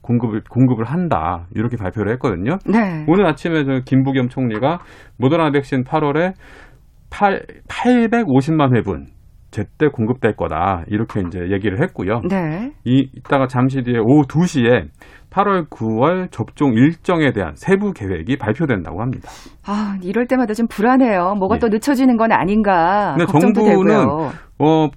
공급을 0.02 0.42
공급을 0.50 0.86
한다 0.86 1.48
이렇게 1.54 1.76
발표를 1.76 2.14
했거든요. 2.14 2.58
네. 2.66 3.06
오늘 3.08 3.28
아침에 3.28 3.66
저 3.66 3.82
김부겸 3.86 4.30
총리가 4.30 4.80
모더나 5.18 5.52
백신 5.52 5.84
8월에 5.84 6.34
8 7.10 7.46
850만 7.68 8.76
회분 8.76 9.08
제때 9.58 9.88
공급될 9.92 10.36
거다 10.36 10.84
이렇게 10.88 11.22
이제 11.26 11.40
얘기를 11.52 11.82
했고요. 11.82 12.22
네. 12.30 12.74
이 12.86 13.10
이따가 13.16 13.48
잠시 13.48 13.82
뒤에 13.82 13.98
오후 13.98 14.22
2시에 14.28 14.88
8월 15.32 15.68
9월 15.70 16.30
접종 16.32 16.74
일정에 16.74 17.32
대한 17.32 17.54
세부 17.56 17.92
계획이 17.92 18.38
발표된다고 18.38 19.02
합니다. 19.02 19.30
아, 19.66 19.98
이럴 20.04 20.28
때마다 20.28 20.54
좀 20.54 20.68
불안해요. 20.68 21.36
뭐가 21.40 21.56
예. 21.56 21.60
또 21.60 21.70
늦춰지는 21.70 22.18
건 22.18 22.32
아닌가 22.32 23.16
근데 23.18 23.32
걱정도 23.32 23.62
정부는 23.66 23.96
되고요. 23.98 24.32
어, 24.60 24.90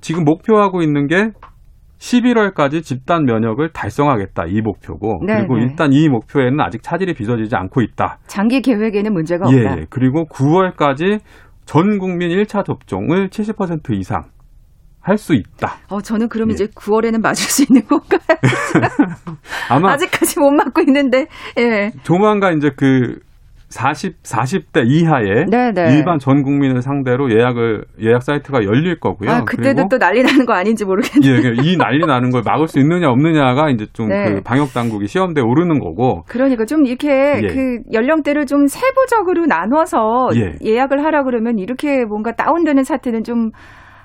지금 0.00 0.24
목표하고 0.24 0.82
있는 0.82 1.08
게 1.08 1.30
11월까지 1.98 2.82
집단 2.82 3.24
면역을 3.24 3.70
달성하겠다 3.72 4.44
이 4.48 4.60
목표고 4.60 5.20
네, 5.26 5.38
그리고 5.38 5.56
네. 5.56 5.64
일단 5.64 5.92
이 5.92 6.08
목표에는 6.08 6.60
아직 6.60 6.82
차질이 6.82 7.14
빚어지지 7.14 7.56
않고 7.56 7.80
있다. 7.80 8.18
장기 8.26 8.60
계획에는 8.60 9.12
문제가 9.12 9.46
예, 9.50 9.64
없다. 9.64 9.80
예. 9.80 9.86
그리고 9.90 10.24
9월까지 10.26 11.20
전 11.66 11.98
국민 11.98 12.30
1차 12.30 12.64
접종을 12.64 13.28
70% 13.30 13.92
이상 13.98 14.24
할 15.00 15.18
수 15.18 15.34
있다. 15.34 15.76
어, 15.88 16.00
저는 16.00 16.28
그럼 16.30 16.48
예. 16.50 16.54
이제 16.54 16.66
9월에는 16.66 17.20
맞을 17.20 17.44
수 17.44 17.62
있는 17.68 17.86
건가요? 17.86 18.20
아마 19.68 19.92
아직까지 19.92 20.40
못 20.40 20.50
맞고 20.50 20.80
있는데. 20.82 21.26
예. 21.58 21.92
조만간 22.04 22.56
이제 22.56 22.70
그 22.74 23.18
40, 23.74 24.22
40대 24.22 24.86
이하의 24.86 25.46
네, 25.50 25.72
네. 25.72 25.96
일반 25.96 26.20
전 26.20 26.44
국민을 26.44 26.80
상대로 26.80 27.28
예약을 27.32 27.84
예약 28.00 28.22
사이트가 28.22 28.62
열릴 28.62 29.00
거고요. 29.00 29.28
아, 29.28 29.44
그때도 29.44 29.88
또 29.90 29.98
난리 29.98 30.22
나는 30.22 30.46
거 30.46 30.52
아닌지 30.52 30.84
모르겠네요. 30.84 31.34
예, 31.34 31.54
이 31.60 31.76
난리 31.76 31.98
나는 32.06 32.30
걸 32.30 32.42
막을 32.44 32.68
수 32.68 32.78
있느냐 32.78 33.08
없느냐가 33.08 33.70
이제 33.70 33.86
좀그 33.92 34.12
네. 34.12 34.40
방역 34.44 34.72
당국이 34.72 35.08
시험대에 35.08 35.42
오르는 35.42 35.80
거고. 35.80 36.22
그러니까 36.28 36.64
좀 36.66 36.86
이렇게 36.86 37.40
예. 37.42 37.46
그 37.48 37.80
연령대를 37.92 38.46
좀 38.46 38.68
세부적으로 38.68 39.46
나눠서 39.46 40.28
예. 40.36 40.76
약을 40.76 41.04
하라 41.04 41.24
그러면 41.24 41.58
이렇게 41.58 42.04
뭔가 42.04 42.30
다운되는 42.30 42.84
사태는 42.84 43.24
좀안 43.24 43.50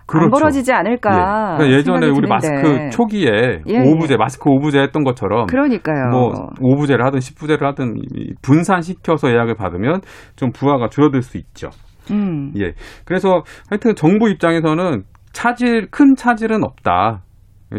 그렇죠. 0.10 0.32
벌어지지 0.32 0.74
않을까. 0.74 1.12
예. 1.12 1.58
그러니까 1.58 1.78
예전에 1.78 2.08
우리 2.08 2.28
드는데. 2.28 2.28
마스크 2.28 2.90
초기에 2.90 3.62
예, 3.68 3.80
오부제 3.80 4.14
예. 4.14 4.18
마스크 4.18 4.50
오부제 4.50 4.80
했던 4.80 5.04
것처럼 5.04 5.46
그러니까요. 5.48 6.10
뭐 6.10 6.50
오부제를 6.60 7.06
하든 7.06 7.20
10부제를 7.20 7.62
하든 7.62 7.96
이 8.16 8.34
분산시켜서 8.42 9.30
예약을 9.30 9.56
받으면 9.56 10.02
좀 10.36 10.52
부하가 10.52 10.88
줄어들 10.90 11.22
수 11.22 11.38
있죠. 11.38 11.70
음. 12.12 12.52
예. 12.58 12.74
그래서 13.06 13.44
하여튼 13.70 13.96
정부 13.96 14.30
입장에서는 14.30 15.04
차질 15.32 15.88
큰 15.92 16.16
차질은 16.16 16.64
없다. 16.64 17.22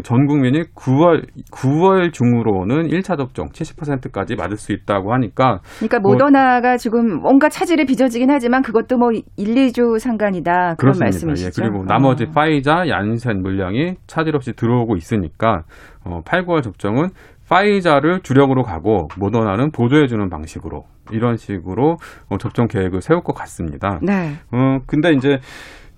전 0.03 0.25
국민이 0.25 0.63
9월 0.73 1.25
9월 1.51 2.13
중으로는 2.13 2.87
1차 2.87 3.17
접종 3.17 3.49
70%까지 3.49 4.35
맞을 4.35 4.55
수 4.55 4.71
있다고 4.71 5.13
하니까 5.13 5.59
그러니까 5.79 5.99
뭐- 5.99 6.13
모더나가 6.13 6.77
지금 6.77 7.19
뭔가 7.21 7.49
차질이 7.49 7.85
빚어지긴 7.85 8.29
하지만 8.31 8.61
그것도 8.61 8.97
뭐 8.97 9.11
1, 9.11 9.21
2주 9.35 9.99
상관이다. 9.99 10.51
그런 10.51 10.75
그렇습니다. 10.77 11.05
말씀이시죠. 11.05 11.47
예, 11.63 11.67
그리고 11.69 11.83
나머지 11.85 12.23
어. 12.23 12.31
파이자, 12.33 12.87
얀센 12.87 13.41
물량이 13.41 13.95
차질 14.07 14.35
없이 14.35 14.53
들어오고 14.53 14.95
있으니까 14.95 15.63
어, 16.05 16.21
8, 16.23 16.45
9월 16.45 16.63
접종은 16.63 17.09
파이자를 17.49 18.21
주력으로 18.21 18.63
가고 18.63 19.09
모더나는 19.19 19.71
보조해주는 19.71 20.29
방식으로 20.29 20.85
이런 21.11 21.35
식으로 21.35 21.97
어, 22.29 22.37
접종 22.37 22.67
계획을 22.67 23.01
세울 23.01 23.21
것 23.23 23.33
같습니다. 23.35 23.99
네. 24.01 24.35
어, 24.53 24.77
근데 24.87 25.11
이제 25.11 25.39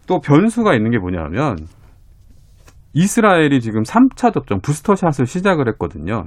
또 0.08 0.20
변수가 0.20 0.74
있는 0.74 0.90
게 0.90 0.98
뭐냐면 0.98 1.58
이스라엘이 2.94 3.60
지금 3.62 3.84
3차 3.84 4.34
접종 4.34 4.60
부스터샷을 4.62 5.26
시작을 5.26 5.68
했거든요. 5.70 6.24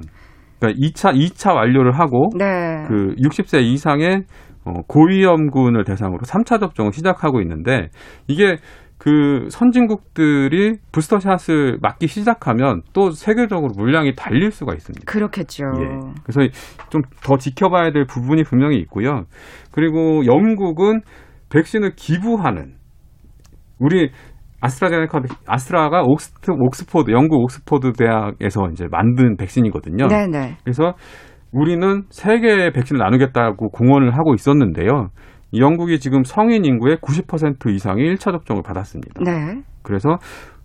그러니까 0.59 0.79
2차 0.87 1.13
2차 1.15 1.55
완료를 1.55 1.97
하고 1.99 2.29
네. 2.37 2.83
그 2.87 3.15
60세 3.15 3.61
이상의 3.63 4.23
어, 4.65 4.73
고위험군을 4.87 5.83
대상으로 5.85 6.19
3차 6.21 6.59
접종을 6.59 6.91
시작하고 6.91 7.41
있는데 7.41 7.89
이게 8.27 8.57
그 8.97 9.47
선진국들이 9.51 10.77
부스터샷을 10.91 11.77
맞기 11.81 12.07
시작하면 12.07 12.81
또 12.93 13.11
세계적으로 13.11 13.71
물량이 13.77 14.15
달릴 14.15 14.51
수가 14.51 14.73
있습니다. 14.73 15.05
그렇겠죠. 15.05 15.65
예. 15.65 16.13
그래서 16.23 16.41
좀 16.89 17.01
더 17.23 17.37
지켜봐야 17.37 17.91
될 17.91 18.05
부분이 18.05 18.43
분명히 18.43 18.77
있고요. 18.79 19.25
그리고 19.71 20.25
영국은 20.25 21.01
백신을 21.49 21.93
기부하는 21.95 22.73
우리 23.79 24.11
아스트라제네카 24.61 25.21
아스트라가 25.45 26.03
옥스트, 26.03 26.51
옥스포드 26.51 27.11
영국 27.11 27.43
옥스포드 27.43 27.93
대학에서 27.93 28.69
이제 28.71 28.87
만든 28.89 29.37
백신이거든요. 29.37 30.07
네, 30.07 30.27
네. 30.27 30.57
그래서 30.63 30.93
우리는 31.51 32.03
세 32.09 32.39
개의 32.39 32.71
백신을 32.71 32.99
나누겠다고 32.99 33.69
공언을 33.69 34.17
하고 34.17 34.33
있었는데요. 34.33 35.09
이 35.51 35.61
영국이 35.61 35.99
지금 35.99 36.23
성인 36.23 36.65
인구의 36.65 36.97
90% 36.97 37.73
이상이 37.73 38.03
1차 38.03 38.31
접종을 38.31 38.63
받았습니다. 38.63 39.21
네. 39.23 39.61
그래서 39.81 40.17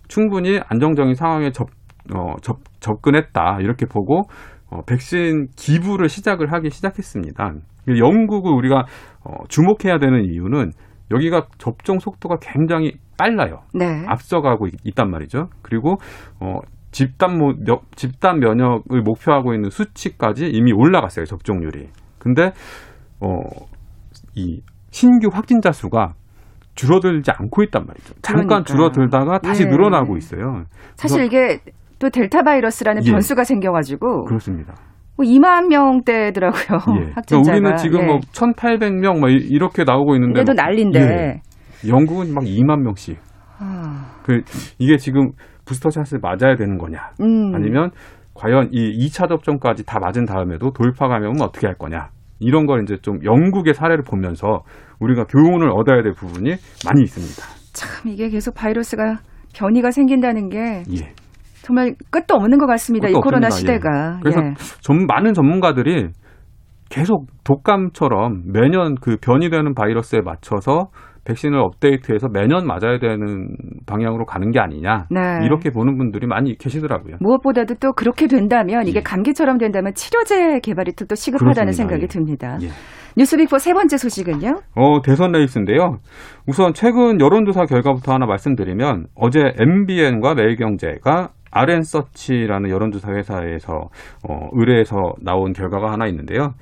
충분히 0.07 0.59
안정적인 0.67 1.13
상황에 1.13 1.51
접, 1.51 1.67
어, 2.13 2.35
접, 2.41 2.57
접근했다. 2.81 3.59
이렇게 3.61 3.85
보고 3.85 4.23
어, 4.69 4.81
백신 4.85 5.47
기부를 5.55 6.09
시작을 6.09 6.51
하기 6.51 6.69
시작했습니다. 6.69 7.53
영국을 7.97 8.51
우리가 8.53 8.85
어, 9.23 9.43
주목해야 9.47 9.99
되는 9.99 10.25
이유는 10.25 10.71
여기가 11.11 11.47
접종 11.57 11.99
속도가 11.99 12.37
굉장히 12.41 12.93
빨라요. 13.17 13.59
네. 13.73 14.03
앞서가고 14.07 14.67
있, 14.67 14.73
있단 14.83 15.09
말이죠. 15.09 15.49
그리고 15.61 15.95
어, 16.39 16.59
집단 16.91 17.37
모, 17.37 17.53
며- 17.65 17.81
집단 17.95 18.39
면역을 18.39 19.01
목표하고 19.01 19.53
있는 19.53 19.69
수치까지 19.69 20.47
이미 20.47 20.71
올라갔어요 20.73 21.25
접종률이. 21.25 21.89
근데 22.19 22.51
어, 23.19 23.37
이 24.35 24.61
신규 24.91 25.29
확진자 25.31 25.71
수가 25.71 26.13
줄어들지 26.75 27.31
않고 27.31 27.63
있단 27.63 27.85
말이죠. 27.85 28.13
잠깐 28.21 28.63
그러니까요. 28.63 28.63
줄어들다가 28.63 29.39
다시 29.39 29.63
예. 29.63 29.67
늘어나고 29.67 30.17
있어요. 30.17 30.63
사실 30.95 31.25
이게 31.25 31.59
또 31.99 32.09
델타 32.09 32.41
바이러스라는 32.43 33.05
예. 33.05 33.11
변수가 33.11 33.43
생겨가지고 33.43 34.25
그렇습니다. 34.25 34.73
뭐 35.15 35.25
2만 35.25 35.67
명대더라고요. 35.69 36.79
예. 36.97 36.99
그러니까 37.13 37.15
확진자가. 37.15 37.57
우리는 37.57 37.75
지금 37.77 38.01
예. 38.01 38.05
뭐 38.05 38.17
1,800명 38.17 39.19
막 39.19 39.29
이- 39.31 39.35
이렇게 39.49 39.83
나오고 39.83 40.15
있는데 40.15 40.39
이래도 40.39 40.53
뭐- 40.53 40.63
난린데. 40.63 41.41
예. 41.85 41.89
영국은 41.89 42.33
막 42.33 42.43
2만 42.43 42.81
명씩. 42.81 43.17
아, 43.59 44.19
그 44.23 44.41
이게 44.79 44.97
지금 44.97 45.31
부스터 45.65 45.89
샷을 45.89 46.19
맞아야 46.21 46.55
되는 46.55 46.77
거냐? 46.77 47.11
음. 47.21 47.55
아니면 47.55 47.91
과연 48.33 48.69
이 48.71 49.07
2차 49.07 49.29
접종까지 49.29 49.85
다 49.85 49.99
맞은 49.99 50.25
다음에도 50.25 50.71
돌파 50.71 51.07
감염은 51.07 51.41
어떻게 51.41 51.67
할 51.67 51.75
거냐? 51.75 52.09
이런 52.39 52.65
걸 52.65 52.83
이제 52.83 52.97
좀 53.01 53.23
영국의 53.23 53.73
사례를 53.73 54.03
보면서 54.03 54.63
우리가 54.99 55.25
교훈을 55.25 55.69
얻어야 55.71 56.01
될 56.01 56.13
부분이 56.13 56.49
많이 56.85 57.01
있습니다. 57.03 57.41
참 57.73 58.11
이게 58.11 58.29
계속 58.29 58.53
바이러스가 58.53 59.19
변이가 59.55 59.91
생긴다는 59.91 60.49
게 60.49 60.83
예. 60.91 61.13
정말 61.61 61.95
끝도 62.11 62.35
없는 62.35 62.57
것 62.57 62.65
같습니다. 62.67 63.07
이 63.07 63.13
코로나 63.13 63.47
없습니다. 63.47 63.73
시대가. 63.73 64.19
그래서 64.21 64.41
예. 64.41 64.53
전 64.81 65.05
많은 65.07 65.33
전문가들이 65.33 66.09
계속 66.89 67.27
독감처럼 67.43 68.51
매년 68.51 68.95
그 68.95 69.17
변이되는 69.21 69.73
바이러스에 69.73 70.21
맞춰서 70.21 70.89
백신을 71.25 71.57
업데이트해서 71.59 72.27
매년 72.29 72.67
맞아야 72.67 72.99
되는 72.99 73.47
방향으로 73.85 74.25
가는 74.25 74.51
게 74.51 74.59
아니냐 74.59 75.07
네. 75.09 75.45
이렇게 75.45 75.69
보는 75.69 75.97
분들이 75.97 76.27
많이 76.27 76.57
계시더라고요. 76.57 77.17
무엇보다도 77.19 77.75
또 77.75 77.93
그렇게 77.93 78.27
된다면 78.27 78.87
이게 78.87 78.99
예. 78.99 79.03
감기처럼 79.03 79.57
된다면 79.57 79.93
치료제 79.95 80.59
개발이 80.59 80.93
또, 80.93 81.05
또 81.05 81.15
시급하다는 81.15 81.53
그렇습니다. 81.53 81.71
생각이 81.71 82.03
예. 82.03 82.07
듭니다. 82.07 82.57
예. 82.61 82.67
뉴스빅포 83.15 83.57
세 83.59 83.73
번째 83.73 83.97
소식은요? 83.97 84.49
어, 84.75 85.01
대선 85.03 85.31
레이스인데요. 85.31 85.97
우선 86.47 86.73
최근 86.73 87.21
여론조사 87.21 87.65
결과부터 87.65 88.13
하나 88.13 88.25
말씀드리면 88.25 89.05
어제 89.15 89.39
MBN과 89.59 90.33
매일경제가 90.33 91.29
RN서치라는 91.51 92.71
여론조사 92.71 93.13
회사에서 93.13 93.89
어, 94.27 94.49
의뢰해서 94.53 94.97
나온 95.21 95.53
결과가 95.53 95.91
하나 95.91 96.07
있는데요. 96.07 96.53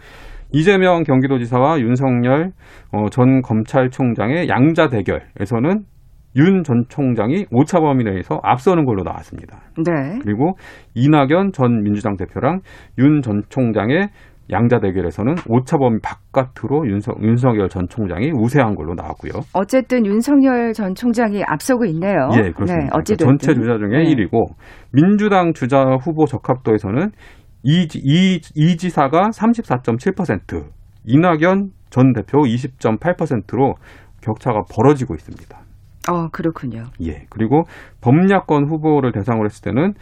이재명 0.52 1.04
경기도지사와 1.04 1.80
윤석열 1.80 2.52
어, 2.92 3.10
전 3.10 3.42
검찰총장의 3.42 4.50
양자 4.50 4.90
대결에서는 4.90 5.84
윤 6.38 6.64
전 6.64 6.86
총장이 6.88 7.46
오차 7.52 7.82
범위 7.82 8.06
내에서 8.06 8.40
앞서는 8.42 8.86
걸로 8.86 9.04
나왔습니다. 9.04 9.60
네. 9.78 10.18
그리고 10.24 10.54
이낙연 10.96 11.52
전 11.52 11.84
민주당 11.84 12.16
대표랑 12.16 12.62
윤 13.00 13.22
전 13.22 13.42
총장의 13.50 14.08
양자 14.50 14.80
대결에서는 14.80 15.36
오차 15.48 15.78
범위 15.78 16.00
바깥으로 16.02 16.86
윤석, 16.88 17.24
윤석열 17.24 17.70
전 17.70 17.88
총장이 17.88 18.32
우세한 18.34 18.76
걸로 18.76 18.94
나왔고요. 18.96 19.32
어쨌든 19.54 20.06
윤석열 20.06 20.74
전 20.74 20.94
총장이 20.96 21.42
앞서고 21.46 21.86
있네요. 21.86 22.30
예, 22.34 22.52
그렇습니다. 22.52 22.76
네, 22.76 22.90
그러니까 22.92 23.16
전체 23.18 23.54
주자 23.54 23.78
중에 23.78 24.04
네. 24.04 24.04
1위고 24.14 24.54
민주당 24.92 25.54
주자 25.54 25.84
후보 26.02 26.26
적합도에서는 26.26 27.12
이, 27.64 27.88
이, 27.96 28.42
이 28.56 28.78
지사가 28.78 29.30
34.7%, 29.30 30.66
이낙연 31.06 31.72
전 31.90 32.14
대표 32.14 32.40
20.8%로 32.40 33.76
격차가 34.22 34.64
벌어지고 34.72 35.16
있습니다. 35.16 35.62
어, 36.10 36.30
그렇군요. 36.30 36.86
예. 37.04 37.26
그리고 37.30 37.64
범야권 38.02 38.66
후보를 38.66 39.12
대상으로 39.12 39.46
했을 39.46 39.62
때는 39.62 39.94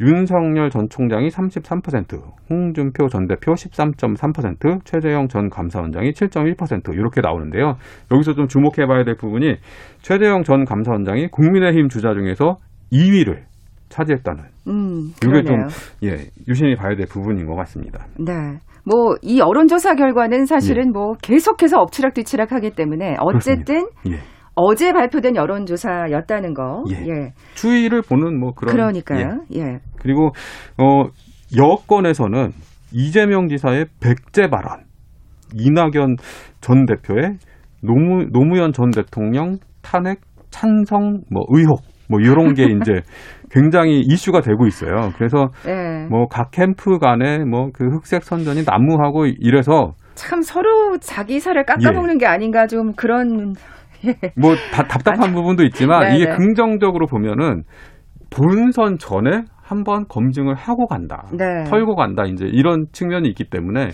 윤석열 0.00 0.70
전 0.70 0.88
총장이 0.88 1.28
33%, 1.28 2.22
홍준표 2.48 3.08
전 3.08 3.26
대표 3.26 3.54
13.3%, 3.54 4.84
최재형 4.84 5.26
전 5.26 5.50
감사원장이 5.50 6.12
7.1% 6.12 6.94
이렇게 6.94 7.20
나오는데요. 7.20 7.76
여기서 8.12 8.34
좀 8.34 8.46
주목해 8.46 8.86
봐야 8.86 9.02
될 9.02 9.16
부분이 9.16 9.56
최재형 10.02 10.44
전 10.44 10.64
감사원장이 10.64 11.28
국민의힘 11.28 11.88
주자 11.88 12.14
중에서 12.14 12.58
2위를 12.92 13.48
차지했다는 13.88 14.44
음, 14.68 15.12
이게. 15.24 15.42
좀 15.42 15.66
예, 16.04 16.26
유심히 16.46 16.76
봐야 16.76 16.94
될 16.94 17.06
부분인 17.06 17.46
것 17.46 17.54
같습니다. 17.56 18.06
네. 18.18 18.32
뭐, 18.84 19.16
이 19.20 19.38
여론조사 19.38 19.96
결과는 19.96 20.46
사실은 20.46 20.92
뭐 20.92 21.12
계속해서 21.22 21.78
엎치락뒤치락 21.78 22.52
하기 22.52 22.70
때문에 22.70 23.16
어쨌든 23.20 23.88
예. 24.08 24.18
어제 24.54 24.92
발표된 24.92 25.36
여론조사였다는 25.36 26.54
거. 26.54 26.84
예. 26.90 26.94
예. 27.06 27.32
추이를 27.54 28.02
보는 28.02 28.38
뭐 28.40 28.52
그런 28.52 28.72
예. 28.72 28.76
그러니까요. 28.76 29.44
예. 29.54 29.78
그리고 30.00 30.30
어 30.78 31.04
여권에서는 31.56 32.50
이재명 32.92 33.48
지사의 33.48 33.86
백제 34.00 34.48
발언, 34.48 34.84
이낙연 35.54 36.16
전 36.60 36.86
대표의 36.86 37.36
노무, 37.82 38.26
노무현 38.32 38.72
전 38.72 38.90
대통령 38.90 39.58
탄핵 39.82 40.20
찬성 40.50 41.20
뭐 41.30 41.44
의혹 41.50 41.82
뭐 42.08 42.20
이런 42.20 42.54
게 42.54 42.64
이제 42.64 43.00
굉장히 43.50 44.00
이슈가 44.00 44.40
되고 44.40 44.66
있어요. 44.66 45.10
그래서 45.16 45.48
예. 45.66 46.06
뭐각 46.10 46.50
캠프 46.50 46.98
간에 46.98 47.44
뭐 47.44 47.68
그 47.72 47.84
흑색 47.86 48.22
선전이 48.24 48.62
난무하고 48.66 49.26
이래서 49.26 49.92
참 50.14 50.40
서로 50.42 50.96
자기 50.98 51.38
살을 51.40 51.64
깎아먹는 51.64 52.14
예. 52.14 52.18
게 52.18 52.26
아닌가 52.26 52.66
좀 52.66 52.92
그런 52.94 53.54
뭐 54.36 54.54
다- 54.72 54.84
답답한 54.86 55.32
부분도 55.34 55.64
있지만 55.64 56.00
네네. 56.00 56.16
이게 56.16 56.26
긍정적으로 56.36 57.06
보면은 57.06 57.62
본선 58.30 58.98
전에 58.98 59.42
한번 59.62 60.06
검증을 60.08 60.54
하고 60.54 60.86
간다. 60.86 61.24
네. 61.36 61.64
털고 61.68 61.94
간다. 61.96 62.24
이제 62.24 62.46
이런 62.46 62.86
측면이 62.92 63.28
있기 63.28 63.44
때문에 63.50 63.88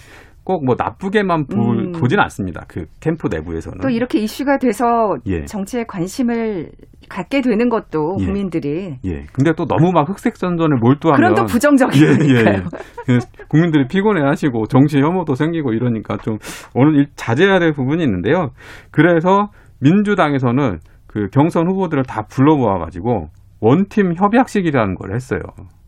꼭뭐 0.45 0.75
나쁘게만 0.79 1.47
보, 1.47 1.71
음. 1.73 1.93
보진 1.93 2.21
않습니다. 2.21 2.65
그 2.69 2.85
캠프 3.01 3.29
내부에서는. 3.31 3.79
또 3.81 3.89
이렇게 3.89 4.19
이슈가 4.19 4.59
돼서 4.59 5.15
예. 5.27 5.45
정치에 5.47 5.85
관심을 5.89 6.69
갖게 7.09 7.41
되는 7.41 7.69
것도 7.69 8.17
예. 8.21 8.25
국민들이 8.27 8.97
예. 9.05 9.23
근데 9.33 9.53
또 9.57 9.67
너무 9.67 9.93
막 9.93 10.09
흑색 10.09 10.37
선전에 10.37 10.77
몰두하면 10.81 11.17
그럼 11.17 11.35
또 11.35 11.43
예, 11.43 11.47
부정적이니까요. 11.47 12.35
예, 12.37 12.55
예. 12.59 12.63
그래서 13.07 13.29
국민들이 13.49 13.87
피곤해 13.89 14.23
하시고 14.23 14.67
정치 14.67 14.99
혐오도 15.01 15.35
생기고 15.35 15.73
이러니까 15.73 16.17
좀 16.19 16.39
오늘 16.75 16.97
일- 16.97 17.07
자제해야 17.17 17.59
될 17.59 17.73
부분이 17.73 18.03
있는데요. 18.03 18.51
그래서 18.91 19.49
민주당에서는 19.81 20.79
그 21.07 21.29
경선 21.33 21.69
후보들을 21.69 22.03
다 22.05 22.23
불러 22.29 22.57
모아 22.57 22.79
가지고 22.79 23.29
원팀 23.61 24.15
협약식이라는 24.17 24.95
걸 24.97 25.15
했어요. 25.15 25.41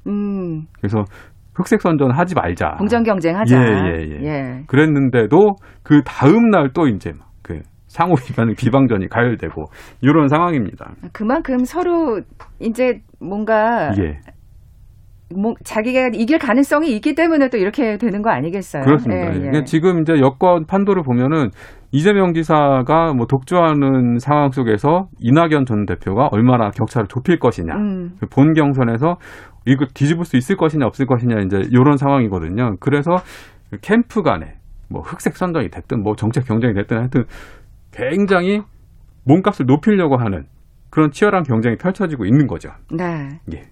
음, 0.07 0.63
그래서 0.79 1.05
흑색 1.55 1.81
선전 1.81 2.13
하지 2.13 2.35
말자. 2.35 2.77
공정 2.79 3.03
경쟁 3.03 3.37
하자. 3.37 3.57
예, 3.57 3.63
예, 3.63 4.09
예. 4.21 4.25
예. 4.27 4.63
그랬는데도 4.67 5.57
그 5.83 6.03
다음 6.05 6.51
날 6.51 6.71
또 6.75 6.87
이제 6.87 7.13
막그 7.13 7.61
상호 7.97 8.15
비방 8.15 8.53
비방전이 8.55 9.09
가열되고 9.09 9.65
이런 10.03 10.29
상황입니다. 10.29 10.93
그만큼 11.15 11.65
서로 11.65 12.21
이제 12.61 13.01
뭔가 13.19 13.91
예. 13.99 14.19
뭐 15.35 15.55
자기가 15.65 16.11
이길 16.13 16.39
가능성이 16.39 16.95
있기 16.97 17.15
때문에 17.15 17.49
또 17.49 17.57
이렇게 17.57 17.97
되는 17.97 18.21
거 18.21 18.31
아니겠어요? 18.31 18.83
그렇습니다. 18.83 19.33
예, 19.33 19.35
예. 19.37 19.39
그러니까 19.39 19.65
지금 19.65 20.03
이제 20.03 20.21
여권 20.21 20.67
판도를 20.67 21.03
보면은 21.05 21.49
이재명 21.91 22.35
지사가 22.35 23.15
뭐 23.15 23.27
독주하는 23.27 24.19
상황 24.19 24.51
속에서 24.51 25.09
이낙연 25.19 25.65
전 25.65 25.87
대표가 25.87 26.29
얼마나 26.33 26.71
격차를 26.71 27.09
좁힐 27.09 27.39
것이냐. 27.39 27.75
음, 27.77 28.11
그본 28.21 28.53
경선에서 28.53 29.17
이거 29.65 29.87
뒤집을 29.95 30.27
수 30.27 30.37
있을 30.37 30.57
것이냐 30.57 30.85
없을 30.85 31.07
것이냐 31.07 31.41
이제 31.47 31.63
이런 31.73 31.97
상황이거든요. 31.97 32.77
그래서 32.79 33.17
그 33.71 33.79
캠프 33.81 34.23
간에 34.23 34.57
뭐 34.91 35.01
흑색 35.01 35.37
선전이 35.37 35.71
됐든 35.71 36.03
뭐 36.03 36.15
정책 36.15 36.45
경쟁이 36.47 36.75
됐든 36.75 36.99
하여튼 36.99 37.25
굉장히 37.97 38.61
몸값을 39.25 39.67
높이려고 39.67 40.19
하는 40.19 40.45
그런 40.91 41.11
치열한 41.11 41.43
경쟁이 41.43 41.77
펼쳐지고 41.77 42.27
있는 42.27 42.47
거죠. 42.47 42.71
네. 42.95 43.41
예. 43.55 43.63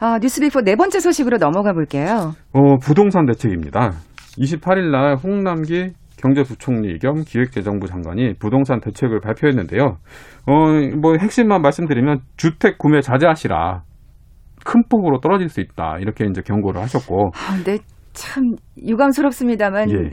아, 0.00 0.18
뉴스비포 0.20 0.62
네 0.62 0.76
번째 0.76 1.00
소식으로 1.00 1.38
넘어가 1.38 1.72
볼게요. 1.72 2.32
어, 2.52 2.76
부동산 2.82 3.26
대책입니다. 3.26 3.92
28일 4.38 4.90
날 4.90 5.16
홍남기 5.16 5.92
경제부총리 6.16 6.98
겸 6.98 7.22
기획재정부 7.24 7.86
장관이 7.86 8.34
부동산 8.38 8.80
대책을 8.80 9.20
발표했는데요. 9.20 9.84
어, 10.46 10.52
뭐 11.00 11.14
핵심만 11.20 11.62
말씀드리면 11.62 12.20
주택 12.36 12.78
구매 12.78 13.00
자제하시라. 13.00 13.82
큰 14.64 14.82
폭으로 14.88 15.20
떨어질 15.20 15.48
수 15.48 15.60
있다. 15.60 15.98
이렇게 16.00 16.24
이제 16.26 16.42
경고를 16.42 16.80
하셨고. 16.82 17.30
아, 17.34 17.56
근데 17.56 17.78
참 18.12 18.54
유감스럽습니다만 18.78 19.90
예. 19.90 20.10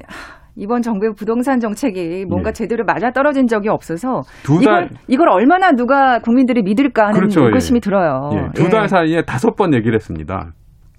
하, 0.52 0.56
이번 0.56 0.82
정부의 0.82 1.14
부동산 1.16 1.60
정책이 1.60 2.26
뭔가 2.26 2.50
예. 2.50 2.54
제대로 2.54 2.84
맞아 2.86 3.12
떨어진 3.12 3.48
적이 3.48 3.70
없어서 3.70 4.22
두 4.44 4.60
이걸 4.62 4.66
달, 4.66 4.90
이걸 5.08 5.30
얼마나 5.30 5.72
누가 5.72 6.20
국민들이 6.20 6.62
믿을까 6.62 7.08
하는 7.08 7.16
그렇죠, 7.16 7.42
예. 7.42 7.46
의구심이 7.46 7.80
들어요. 7.80 8.30
예, 8.34 8.50
두달 8.54 8.88
사이에 8.88 9.24
다섯 9.24 9.56
번 9.56 9.74
얘기를 9.74 9.96
했습니다. 9.96 10.52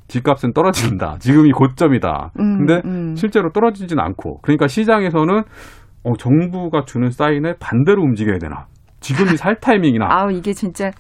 집값은 0.08 0.52
떨어진다. 0.52 1.16
지금이 1.20 1.52
고점이다. 1.52 2.32
음, 2.38 2.58
근데 2.58 2.82
음. 2.84 3.14
실제로 3.14 3.50
떨어지진 3.50 3.98
않고. 3.98 4.40
그러니까 4.42 4.66
시장에서는 4.66 5.42
어, 6.04 6.12
정부가 6.18 6.84
주는 6.84 7.10
사인에 7.10 7.54
반대로 7.58 8.02
움직여야 8.02 8.38
되나. 8.38 8.66
지금이 9.00 9.36
살 9.36 9.56
타이밍이나. 9.56 10.06
아우 10.10 10.30
이게 10.30 10.52
진짜 10.52 10.90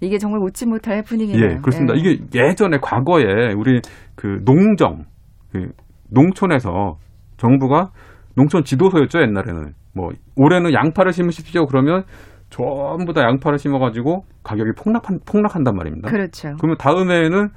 이게 0.00 0.18
정말 0.18 0.40
웃지 0.42 0.66
못할 0.66 1.02
분위기네요. 1.02 1.44
예, 1.44 1.56
그렇습니다. 1.56 1.94
예. 1.94 1.98
이게 1.98 2.24
예전에 2.34 2.78
과거에 2.80 3.52
우리 3.56 3.80
그 4.16 4.40
농정, 4.44 5.04
그 5.52 5.68
농촌에서 6.10 6.96
정부가 7.42 7.90
농촌 8.36 8.62
지도서였죠, 8.62 9.20
옛날에는. 9.20 9.74
뭐, 9.94 10.10
올해는 10.36 10.72
양파를 10.72 11.12
심으십시오. 11.12 11.66
그러면 11.66 12.04
전부 12.48 13.12
다 13.12 13.22
양파를 13.22 13.58
심어가지고 13.58 14.24
가격이 14.44 14.70
폭락한, 14.76 15.20
폭락한단 15.26 15.74
말입니다. 15.74 16.08
그렇죠. 16.08 16.54
그러면 16.58 16.76
다음해에는 16.78 17.48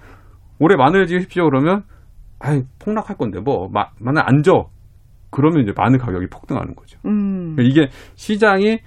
올해 0.60 0.76
마늘 0.76 1.06
지으십시오 1.06 1.50
그러면 1.50 1.84
아이 2.40 2.64
폭락할 2.80 3.18
건데 3.18 3.40
뭐 3.40 3.70
마, 3.72 3.88
마늘 4.00 4.24
안 4.26 4.42
줘. 4.42 4.70
그러면 5.30 5.64
이제 5.64 5.74
마늘 5.76 6.00
가격이 6.00 6.28
폭등하는 6.32 6.76
거죠. 6.76 6.98
음. 7.06 7.58
이게 7.60 7.90
시장이 8.16 8.80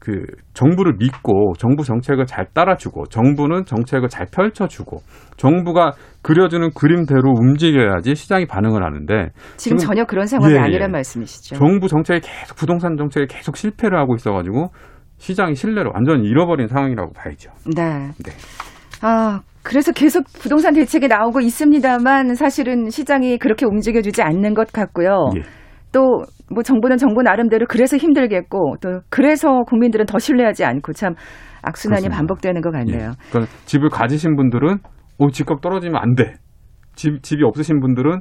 그 0.00 0.24
정부를 0.54 0.94
믿고 0.98 1.52
정부 1.58 1.84
정책을 1.84 2.24
잘 2.24 2.46
따라주고 2.54 3.04
정부는 3.10 3.66
정책을 3.66 4.08
잘 4.08 4.26
펼쳐주고 4.32 5.02
정부가 5.36 5.92
그려주는 6.22 6.70
그림대로 6.74 7.32
움직여야지 7.38 8.14
시장이 8.14 8.46
반응을 8.46 8.82
하는데 8.82 9.28
지금 9.58 9.76
지금- 9.76 9.78
전혀 9.78 10.04
그런 10.06 10.26
상황이 10.26 10.54
예, 10.54 10.58
아니란 10.58 10.88
예. 10.88 10.92
말씀이시죠. 10.92 11.56
정부 11.56 11.86
정책이 11.86 12.20
계속 12.22 12.56
부동산 12.56 12.96
정책이 12.96 13.26
계속 13.28 13.56
실패를 13.58 13.98
하고 13.98 14.14
있어가지고 14.16 14.70
시장이 15.18 15.54
신뢰를 15.54 15.90
완전히 15.94 16.26
잃어버린 16.28 16.66
상황이라고 16.66 17.12
봐야죠. 17.12 17.50
네. 17.76 18.08
네. 18.24 18.32
아, 19.02 19.40
그래서 19.62 19.92
계속 19.92 20.24
부동산 20.40 20.72
대책이 20.72 21.08
나오고 21.08 21.40
있습니다만 21.40 22.34
사실은 22.36 22.88
시장이 22.88 23.36
그렇게 23.38 23.66
움직여주지 23.66 24.22
않는 24.22 24.54
것 24.54 24.72
같고요. 24.72 25.30
예. 25.36 25.42
또 25.92 26.24
뭐 26.52 26.62
정부는 26.62 26.96
정부 26.96 27.22
나름대로 27.22 27.64
그래서 27.68 27.96
힘들겠고 27.96 28.76
또 28.82 29.00
그래서 29.08 29.62
국민들은 29.62 30.06
더 30.06 30.18
신뢰하지 30.18 30.64
않고 30.64 30.92
참 30.92 31.14
악순환이 31.62 32.02
그렇습니다. 32.02 32.16
반복되는 32.16 32.60
것 32.60 32.72
같네요. 32.72 33.10
예. 33.12 33.30
그러니까 33.30 33.52
집을 33.66 33.88
가지신 33.88 34.34
분들은 34.36 34.78
오 35.18 35.30
집값 35.30 35.60
떨어지면 35.60 35.96
안 35.96 36.14
돼. 36.14 36.34
집 36.94 37.22
집이 37.22 37.44
없으신 37.44 37.80
분들은 37.80 38.12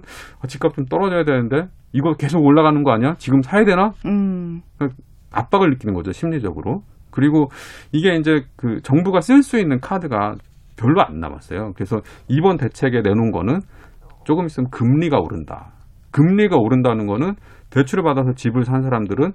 아, 0.41 0.47
집값 0.47 0.75
좀 0.75 0.85
떨어져야 0.85 1.23
되는데 1.23 1.69
이거 1.91 2.13
계속 2.13 2.45
올라가는 2.45 2.83
거 2.83 2.91
아니야? 2.91 3.15
지금 3.17 3.41
사야 3.41 3.65
되나? 3.65 3.93
음, 4.05 4.61
압박을 5.31 5.71
느끼는 5.71 5.95
거죠 5.95 6.11
심리적으로. 6.11 6.83
그리고 7.09 7.49
이게 7.91 8.15
이제 8.15 8.43
그 8.55 8.79
정부가 8.83 9.21
쓸 9.21 9.41
수 9.41 9.57
있는 9.57 9.79
카드가 9.79 10.35
별로 10.77 11.01
안 11.01 11.19
남았어요. 11.19 11.71
그래서 11.73 12.01
이번 12.27 12.57
대책에 12.57 13.01
내놓은 13.01 13.31
거는 13.31 13.61
조금 14.23 14.45
있으면 14.45 14.69
금리가 14.69 15.17
오른다. 15.17 15.71
금리가 16.11 16.57
오른다는 16.57 17.07
거는 17.07 17.33
대출을 17.69 18.03
받아서 18.03 18.33
집을 18.33 18.65
산 18.65 18.81
사람들은 18.81 19.31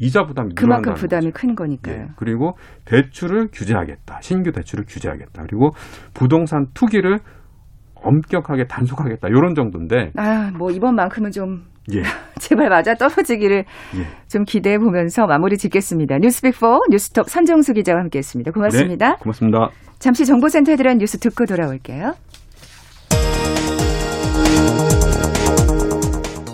이자 0.00 0.24
부담이 0.24 0.54
그만큼 0.54 0.94
부담이 0.94 1.32
거죠. 1.32 1.40
큰 1.40 1.54
거니까요. 1.54 1.96
예. 1.96 2.06
그리고 2.16 2.56
대출을 2.84 3.48
규제하겠다. 3.52 4.20
신규 4.20 4.52
대출을 4.52 4.84
규제하겠다. 4.86 5.42
그리고 5.42 5.70
부동산 6.14 6.66
투기를 6.74 7.18
엄격하게 7.96 8.66
단속하겠다. 8.68 9.28
이런 9.28 9.54
정도인데 9.54 10.12
아, 10.16 10.50
뭐 10.56 10.70
이번만큼은 10.70 11.32
좀 11.32 11.64
예. 11.92 12.02
제발 12.38 12.68
맞아 12.68 12.94
떨어지기를 12.94 13.64
예. 13.96 14.06
좀 14.28 14.44
기대해 14.44 14.78
보면서 14.78 15.26
마무리 15.26 15.56
짓겠습니다. 15.56 16.18
뉴스빅4 16.18 16.90
뉴스톱 16.90 17.28
선정수 17.28 17.72
기자와 17.72 18.00
함께했습니다. 18.00 18.52
고맙습니다. 18.52 19.08
네, 19.10 19.16
고맙습니다. 19.18 19.70
잠시 19.98 20.24
정보센터에 20.26 20.76
들어간 20.76 20.98
뉴스 20.98 21.18
듣고 21.18 21.44
돌아올게요. 21.46 22.12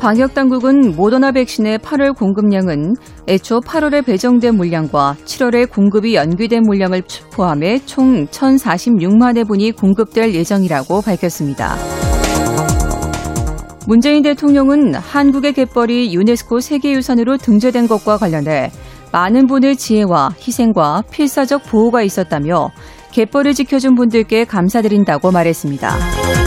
방역당국은 0.05 0.97
모더나 0.97 1.33
백신의 1.33 1.79
8월 1.79 2.14
공급량은 2.14 2.95
애초 3.27 3.61
8월에 3.61 4.05
배정된 4.05 4.55
물량과 4.55 5.17
7월에 5.25 5.71
공급이 5.71 6.14
연기된 6.14 6.61
물량을 6.64 7.05
포함해 7.33 7.81
총 7.87 8.27
1,046만 8.27 9.38
회분이 9.38 9.73
공급될 9.73 10.35
예정이라고 10.35 11.01
밝혔습니다. 11.01 11.77
문재인 13.87 14.23
대통령은 14.23 14.95
한국의 14.95 15.55
갯벌이 15.55 16.14
유네스코 16.14 16.61
세계유산으로 16.61 17.38
등재된 17.38 17.88
것과 17.88 18.19
관련해 18.19 18.73
많은 19.11 19.47
분의 19.47 19.77
지혜와 19.77 20.35
희생과 20.38 21.05
필사적 21.11 21.62
보호가 21.62 22.03
있었다며 22.03 22.73
갯벌을 23.12 23.55
지켜준 23.55 23.95
분들께 23.95 24.45
감사드린다고 24.45 25.31
말했습니다. 25.31 26.44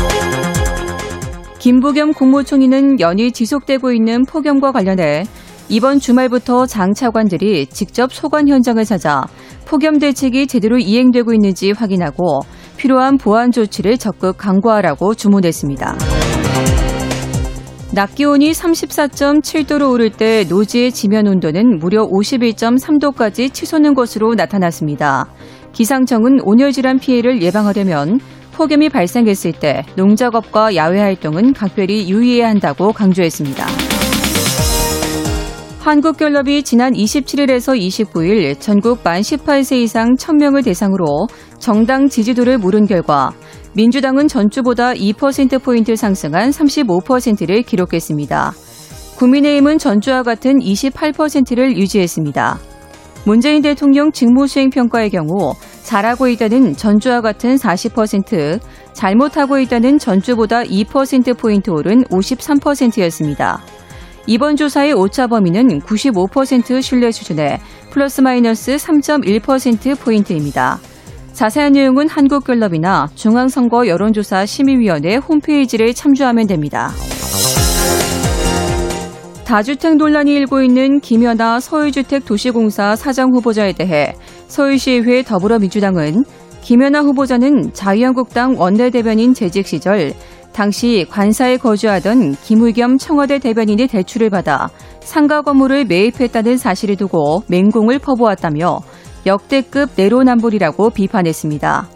김부겸 1.59 2.13
국무총리는 2.13 2.99
연일 2.99 3.31
지속되고 3.31 3.91
있는 3.91 4.25
폭염과 4.25 4.71
관련해 4.71 5.25
이번 5.69 5.99
주말부터 5.99 6.65
장 6.65 6.93
차관들이 6.93 7.65
직접 7.67 8.13
소관 8.13 8.47
현장을 8.47 8.83
찾아 8.85 9.25
폭염 9.65 9.99
대책이 9.99 10.47
제대로 10.47 10.77
이행되고 10.77 11.33
있는지 11.33 11.71
확인하고 11.71 12.41
필요한 12.77 13.17
보안 13.17 13.51
조치를 13.51 13.97
적극 13.97 14.37
강구하라고 14.37 15.15
주문했습니다. 15.15 15.97
낮 17.93 18.13
기온이 18.13 18.51
34.7도로 18.51 19.91
오를 19.91 20.11
때 20.11 20.45
노지의 20.47 20.91
지면 20.91 21.27
온도는 21.27 21.79
무려 21.79 22.05
51.3도까지 22.05 23.51
치솟는 23.51 23.93
것으로 23.95 24.35
나타났습니다. 24.35 25.25
기상청은 25.73 26.41
온열질환 26.43 26.99
피해를 26.99 27.41
예방하려면 27.41 28.19
폭염이 28.57 28.89
발생했을 28.89 29.51
때 29.51 29.83
농작업과 29.95 30.75
야외 30.75 30.99
활동은 30.99 31.53
각별히 31.53 32.09
유의해야 32.09 32.49
한다고 32.49 32.91
강조했습니다. 32.91 33.65
한국갤럽이 35.79 36.63
지난 36.63 36.91
27일에서 36.93 37.79
29일 37.79 38.59
전국 38.59 39.01
만 39.03 39.21
18세 39.21 39.77
이상 39.77 40.15
1000명을 40.15 40.65
대상으로 40.65 41.27
정당 41.59 42.09
지지도를 42.09 42.57
물은 42.57 42.87
결과 42.87 43.31
민주당은 43.75 44.27
전주보다 44.27 44.93
2%포인트 44.93 45.95
상승한 45.95 46.49
35%를 46.49 47.61
기록했습니다. 47.61 48.53
국민의힘은 49.17 49.77
전주와 49.77 50.23
같은 50.23 50.57
28%를 50.57 51.77
유지했습니다. 51.77 52.57
문재인 53.27 53.61
대통령 53.61 54.13
직무수행 54.13 54.69
평가의 54.69 55.09
경우 55.09 55.53
잘하고 55.83 56.29
있다는 56.29 56.77
전주와 56.77 57.19
같은 57.19 57.57
40%, 57.57 58.61
잘못하고 58.93 59.59
있다는 59.59 59.99
전주보다 59.99 60.63
2%포인트 60.63 61.69
오른 61.69 62.05
53%였습니다. 62.05 63.61
이번 64.27 64.55
조사의 64.55 64.93
오차 64.93 65.27
범위는 65.27 65.81
95% 65.81 66.81
신뢰 66.81 67.11
수준에 67.11 67.59
플러스 67.91 68.21
마이너스 68.21 68.77
3.1%포인트입니다. 68.77 70.79
자세한 71.33 71.73
내용은 71.73 72.07
한국갤럽이나 72.07 73.09
중앙선거 73.15 73.87
여론조사 73.87 74.45
심의위원회 74.45 75.17
홈페이지를 75.17 75.93
참조하면 75.93 76.47
됩니다. 76.47 76.93
다주택 79.47 79.95
논란이 79.95 80.33
일고 80.33 80.61
있는 80.61 80.99
김연아 80.99 81.61
서울주택 81.61 82.25
도시공사 82.25 82.97
사장 82.97 83.31
후보자에 83.31 83.71
대해 83.71 84.13
서울시의회 84.49 85.23
더불어민주당은 85.23 86.25
김연아 86.61 86.99
후보자는 87.03 87.71
자유한국당 87.71 88.59
원내대변인 88.59 89.33
재직 89.33 89.65
시절 89.65 90.11
당시 90.51 91.05
관사에 91.09 91.55
거주하던 91.55 92.35
김의겸 92.43 92.97
청와대 92.97 93.39
대변인의 93.39 93.87
대출을 93.87 94.29
받아 94.29 94.69
상가 94.99 95.41
건물을 95.41 95.85
매입했다는 95.85 96.57
사실을 96.57 96.97
두고 96.97 97.43
맹공을 97.47 97.99
퍼부었다며 97.99 98.81
역대급 99.25 99.91
내로남불이라고 99.95 100.89
비판했습니다. 100.89 101.87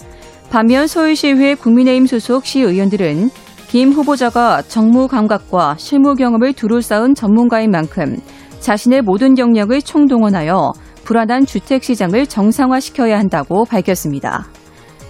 반면 0.50 0.88
서울시의회 0.88 1.56
국민의힘 1.56 2.06
소속 2.06 2.46
시의원들은 2.46 3.30
김 3.72 3.94
후보자가 3.94 4.64
정무 4.64 5.08
감각과 5.08 5.76
실무 5.78 6.16
경험을 6.16 6.52
두루 6.52 6.82
쌓은 6.82 7.16
전문가인 7.16 7.72
만큼 7.72 8.18
자신의 8.60 9.02
모든 9.02 9.34
경력을 9.34 9.82
총동원하여 9.82 10.74
불안한 11.06 11.46
주택 11.46 11.82
시장을 11.82 12.28
정상화시켜야 12.28 13.18
한다고 13.18 13.64
밝혔습니다. 13.64 14.50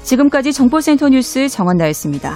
지금까지 0.04 0.54
정보센터 0.54 1.10
뉴스 1.10 1.50
정원나였습니다. 1.50 2.36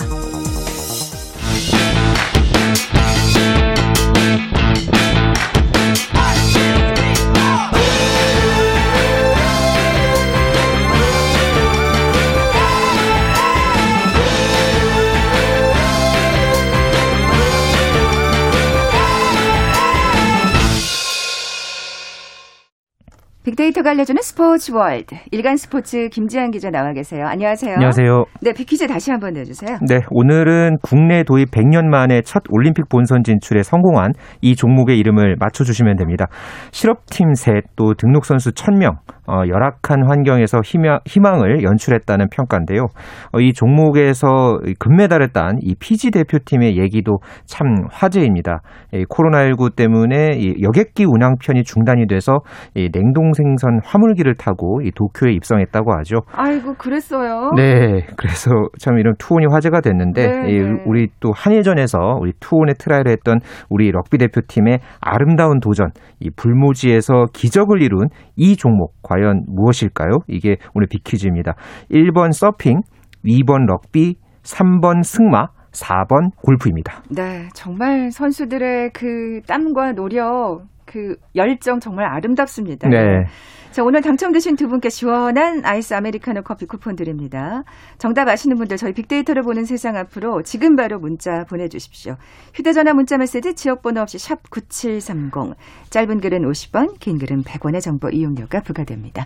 빅데이터가 23.46 23.92
알려주는 23.92 24.20
스포츠 24.24 24.72
월드. 24.72 25.16
일간 25.32 25.56
스포츠 25.56 26.10
김지한 26.10 26.50
기자 26.50 26.72
나와 26.72 26.94
계세요. 26.94 27.28
안녕하세요. 27.28 27.76
안녕하세요. 27.76 28.26
네, 28.42 28.54
빅퀴즈 28.54 28.88
다시 28.88 29.12
한번 29.12 29.34
내주세요. 29.34 29.78
네, 29.88 30.00
오늘은 30.10 30.78
국내 30.82 31.24
도입 31.24 31.52
100년 31.52 31.86
만에 31.86 32.24
첫 32.24 32.42
올림픽 32.50 32.90
본선 32.90 33.22
진출에 33.24 33.62
성공한 33.62 34.14
이 34.42 34.56
종목의 34.56 34.98
이름을 34.98 35.36
맞춰주시면 35.40 35.98
됩니다. 35.98 36.26
실업팀 36.72 37.36
셋, 37.36 37.66
또 37.76 37.94
등록 37.94 38.26
선수 38.26 38.52
1000명, 38.52 38.96
어, 39.28 39.42
열악한 39.48 40.08
환경에서 40.08 40.62
희망, 40.66 41.00
희망을 41.06 41.64
연출했다는 41.64 42.30
평가인데요. 42.32 42.88
어, 43.32 43.40
이 43.40 43.54
종목에서 43.54 44.60
금메달을 44.80 45.30
딴 45.30 45.58
이 45.62 45.76
피지 45.80 46.10
대표팀의 46.10 46.78
얘기도 46.78 47.20
참 47.46 47.68
화제입니다. 47.92 48.62
이 48.94 49.06
코로나19 49.06 49.76
때문에 49.76 50.32
이 50.38 50.56
여객기 50.64 51.06
운항편이 51.06 51.64
중단이 51.64 52.08
돼서 52.08 52.40
이 52.74 52.90
냉동 52.92 53.35
생선 53.36 53.82
화물기를 53.84 54.36
타고 54.36 54.82
이 54.82 54.92
도쿄에 54.92 55.32
입성했다고 55.34 55.94
하죠. 55.98 56.22
아이고 56.32 56.76
그랬어요. 56.76 57.52
네, 57.56 58.06
그래서 58.18 58.52
참 58.80 58.98
이런 58.98 59.16
투혼이 59.18 59.46
화제가 59.50 59.82
됐는데 59.82 60.28
네, 60.28 60.52
이 60.52 60.60
네. 60.60 60.84
우리 60.86 61.08
또 61.20 61.32
한일전에서 61.34 62.00
우리 62.20 62.32
투혼의 62.40 62.76
트라이를 62.80 63.12
했던 63.12 63.40
우리 63.70 63.92
럭비 63.92 64.18
대표팀의 64.18 64.80
아름다운 65.02 65.60
도전, 65.60 65.90
이 66.20 66.30
불모지에서 66.30 67.26
기적을 67.34 67.82
이룬 67.82 68.08
이 68.36 68.56
종목 68.56 68.94
과연 69.04 69.44
무엇일까요? 69.48 70.20
이게 70.28 70.58
오늘 70.74 70.88
빅퀴즈입니다. 70.88 71.54
1번 71.92 72.32
서핑, 72.32 72.82
2번 73.26 73.66
럭비, 73.68 74.16
3번 74.44 75.04
승마, 75.04 75.48
4번 75.76 76.32
골프입니다. 76.42 77.04
네, 77.10 77.50
정말 77.54 78.12
선수들의 78.12 78.92
그 78.94 79.42
땀과 79.48 79.94
노력, 79.94 80.64
그 80.86 81.16
열정 81.36 81.80
정말 81.80 82.06
아름답습니다. 82.06 82.90
네. 82.90 83.26
자, 83.72 83.84
오늘 83.84 84.02
당첨되신 84.02 84.56
두 84.56 84.70
분께 84.70 84.88
시원한 84.88 85.66
아이스 85.66 85.94
아메리카노 85.94 86.44
커피 86.44 86.66
쿠폰 86.66 86.96
드립니다. 86.96 87.64
정답 87.98 88.30
아시는 88.30 88.56
분들 88.56 88.78
저희 88.78 88.94
빅데이터를 88.94 89.44
보는 89.44 89.66
세상 89.66 89.98
앞으로 89.98 90.44
지금 90.44 90.78
바로 90.78 90.98
문자 90.98 91.44
보내주십시오. 91.44 92.16
휴대전화 92.54 92.94
문자 92.94 93.18
메시지 93.18 93.54
지역번호 93.54 94.00
없이 94.00 94.18
샵 94.18 94.50
9730. 94.50 95.56
짧은 95.90 96.22
글은 96.22 96.50
50원, 96.50 97.00
긴 97.02 97.18
글은 97.18 97.42
100원의 97.42 97.82
정보 97.82 98.08
이용료가 98.10 98.62
부과됩니다. 98.62 99.26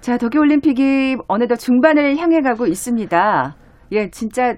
자, 0.00 0.18
도쿄올림픽이 0.18 1.16
어느덧 1.26 1.56
중반을 1.56 2.16
향해 2.18 2.42
가고 2.42 2.66
있습니다. 2.66 3.56
예, 3.90 4.10
진짜 4.10 4.54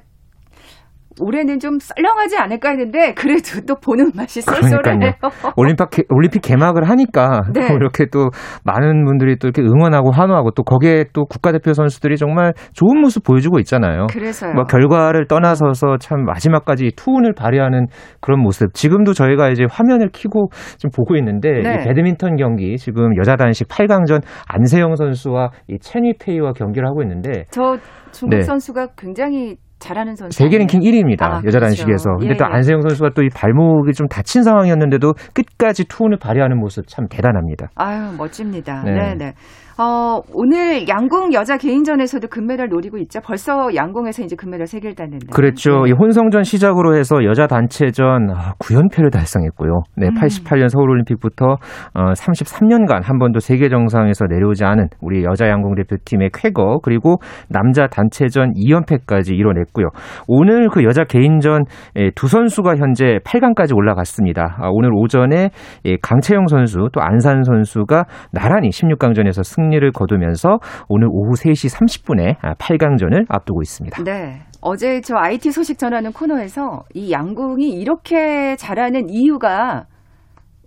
올해는 1.20 1.58
좀 1.58 1.78
썰렁하지 1.78 2.36
않을까 2.38 2.70
했는데 2.70 3.14
그래도 3.14 3.60
또 3.66 3.74
보는 3.76 4.12
맛이 4.14 4.40
쏠쏠해요. 4.40 5.12
올림픽, 5.56 5.90
개- 5.90 6.02
올림픽 6.10 6.40
개막을 6.40 6.88
하니까 6.88 7.42
네. 7.52 7.68
또 7.68 7.74
이렇게 7.74 8.06
또 8.12 8.30
많은 8.64 9.04
분들이 9.04 9.38
또 9.38 9.48
이렇게 9.48 9.62
응원하고 9.62 10.10
환호하고 10.12 10.50
또 10.52 10.62
거기에 10.62 11.06
또 11.12 11.24
국가대표 11.24 11.72
선수들이 11.72 12.16
정말 12.16 12.52
좋은 12.74 13.00
모습 13.00 13.24
보여주고 13.24 13.58
있잖아요. 13.60 14.06
그래서요. 14.10 14.52
뭐 14.54 14.64
결과를 14.64 15.26
떠나서서 15.26 15.98
참 15.98 16.24
마지막까지 16.24 16.90
투혼을 16.96 17.32
발휘하는 17.34 17.86
그런 18.20 18.40
모습. 18.40 18.74
지금도 18.74 19.12
저희가 19.12 19.48
이제 19.50 19.64
화면을 19.70 20.10
켜고 20.12 20.48
지금 20.76 20.90
보고 20.94 21.16
있는데 21.16 21.50
네. 21.62 21.74
이 21.74 21.84
배드민턴 21.86 22.36
경기 22.36 22.76
지금 22.76 23.16
여자 23.16 23.36
단식 23.36 23.68
8강전 23.68 24.22
안세영 24.48 24.96
선수와 24.96 25.50
이 25.68 25.78
체니페이와 25.80 26.52
경기를 26.52 26.86
하고 26.88 27.02
있는데 27.02 27.44
저 27.50 27.76
중국 28.12 28.36
네. 28.36 28.42
선수가 28.42 28.88
굉장히 28.96 29.56
잘하는 29.78 30.16
선수. 30.16 30.38
세계 30.38 30.58
랭킹 30.58 30.80
1위입니다. 30.80 31.22
아, 31.22 31.36
여자 31.44 31.58
그렇죠. 31.58 31.60
단식에서. 31.60 32.10
근데 32.18 32.34
예, 32.34 32.36
또 32.36 32.44
예. 32.44 32.54
안세영 32.54 32.80
선수가 32.82 33.10
또 33.14 33.22
이 33.22 33.28
발목이 33.34 33.92
좀 33.92 34.06
다친 34.08 34.42
상황이었는데도 34.42 35.12
끝까지 35.34 35.84
투혼을 35.88 36.18
발휘하는 36.18 36.58
모습 36.58 36.86
참 36.88 37.06
대단합니다. 37.08 37.68
아유 37.74 38.12
멋집니다. 38.16 38.82
네. 38.84 38.92
네, 38.92 39.14
네. 39.16 39.32
어, 39.78 40.22
오늘 40.32 40.88
양궁 40.88 41.34
여자 41.34 41.58
개인전에서도 41.58 42.28
금메달 42.28 42.68
노리고 42.68 42.96
있죠. 42.98 43.20
벌써 43.20 43.74
양궁에서 43.74 44.22
이제 44.22 44.34
금메달 44.34 44.66
3개를 44.66 44.96
땄는데. 44.96 45.26
그렇죠. 45.30 45.82
네. 45.82 45.90
이 45.90 45.92
혼성전 45.92 46.44
시작으로 46.44 46.96
해서 46.96 47.22
여자 47.24 47.46
단체전 47.46 48.30
아, 48.30 48.54
9연패를 48.58 49.12
달성했고요. 49.12 49.82
네, 49.96 50.08
음. 50.08 50.14
88년 50.14 50.70
서울올림픽부터 50.70 51.44
어, 51.46 52.12
33년간 52.14 53.02
한 53.02 53.18
번도 53.18 53.40
세계 53.40 53.68
정상에서 53.68 54.24
내려오지 54.30 54.64
않은 54.64 54.88
우리 55.02 55.24
여자 55.24 55.46
양궁 55.48 55.74
대표팀의 55.74 56.30
쾌거 56.32 56.78
그리고 56.82 57.16
남자 57.50 57.86
단체전 57.86 58.54
2연패까지 58.54 59.34
이뤄냈고요. 59.34 59.88
오늘 60.26 60.70
그 60.70 60.84
여자 60.84 61.04
개인전 61.04 61.64
예, 61.96 62.10
두 62.14 62.28
선수가 62.28 62.76
현재 62.76 63.18
8강까지 63.26 63.76
올라갔습니다. 63.76 64.56
아, 64.58 64.68
오늘 64.70 64.90
오전에 64.94 65.50
예, 65.84 65.96
강채영 66.00 66.46
선수 66.46 66.88
또 66.94 67.02
안산 67.02 67.42
선수가 67.44 68.04
나란히 68.32 68.70
16강전에서 68.70 69.44
승 69.44 69.65
리를 69.70 69.92
거두면서 69.92 70.58
오늘 70.88 71.08
오후 71.10 71.34
3시 71.34 71.74
30분에 71.76 72.38
8강전을 72.58 73.26
앞두고 73.28 73.62
있습니다. 73.62 74.04
네. 74.04 74.42
어제 74.60 75.00
저 75.00 75.16
IT 75.16 75.52
소식 75.52 75.78
전하는 75.78 76.12
코너에서 76.12 76.84
이 76.94 77.12
양궁이 77.12 77.68
이렇게 77.70 78.56
잘하는 78.56 79.10
이유가 79.10 79.86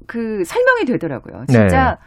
그 0.07 0.43
설명이 0.43 0.85
되더라고요. 0.85 1.45
진짜 1.47 1.97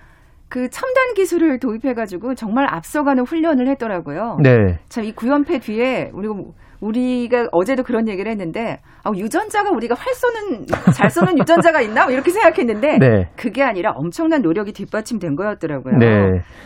그 0.48 0.68
첨단 0.68 1.14
기술을 1.14 1.58
도입해가지고 1.60 2.34
정말 2.34 2.66
앞서가는 2.68 3.24
훈련을 3.24 3.68
했더라고요. 3.68 4.38
네. 4.42 4.78
참이 4.88 5.14
9연패 5.14 5.62
뒤에 5.62 6.10
우리가 6.12 6.34
우리가 6.82 7.48
어제도 7.52 7.82
그런 7.82 8.08
얘기를 8.08 8.30
했는데 8.30 8.78
아, 9.04 9.10
유전자가 9.16 9.70
우리가 9.70 9.96
활 9.98 10.14
쏘는 10.14 10.66
잘 10.94 11.10
쏘는 11.10 11.38
유전자가 11.38 11.80
있나 11.80 12.04
뭐 12.04 12.12
이렇게 12.12 12.30
생각했는데 12.30 12.98
네. 12.98 13.28
그게 13.36 13.62
아니라 13.62 13.92
엄청난 13.96 14.42
노력이 14.42 14.72
뒷받침된 14.72 15.34
거였더라고요. 15.36 15.96
네. 15.98 16.06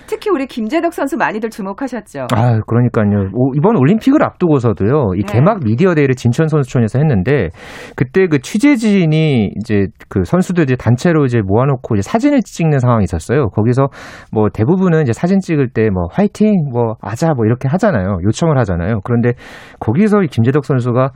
특히 0.06 0.30
우리 0.30 0.46
김재덕 0.46 0.92
선수 0.92 1.16
많이들 1.16 1.50
주목하셨죠. 1.50 2.26
아, 2.34 2.60
그러니까요. 2.66 3.30
오, 3.32 3.54
이번 3.54 3.76
올림픽을 3.76 4.22
앞두고서도요. 4.22 5.12
이 5.16 5.22
네. 5.22 5.32
개막 5.32 5.60
미디어 5.64 5.94
데이를 5.94 6.14
진천 6.14 6.48
선수촌에서 6.48 6.98
했는데 6.98 7.48
그때 7.96 8.26
그 8.26 8.38
취재진이 8.40 9.50
이제 9.60 9.86
그 10.08 10.24
선수들 10.24 10.64
이제 10.64 10.76
단체로 10.76 11.24
이제 11.24 11.40
모아놓고 11.42 11.94
이제 11.96 12.02
사진을 12.02 12.42
찍는 12.42 12.78
상황이 12.78 13.04
있었어요. 13.04 13.48
거기서 13.48 13.88
뭐 14.32 14.48
대부분은 14.52 15.02
이제 15.02 15.12
사진 15.12 15.40
찍을 15.40 15.70
때 15.70 15.86
뭐 15.96 16.08
화이팅, 16.10 16.70
뭐 16.72 16.96
아자 17.00 17.32
뭐 17.34 17.46
이렇게 17.46 17.68
하잖아요. 17.68 18.18
요청을 18.24 18.58
하잖아요. 18.58 19.00
그런데 19.04 19.32
거기 19.80 20.05
서이 20.08 20.28
김재덕 20.28 20.64
선수가 20.64 21.12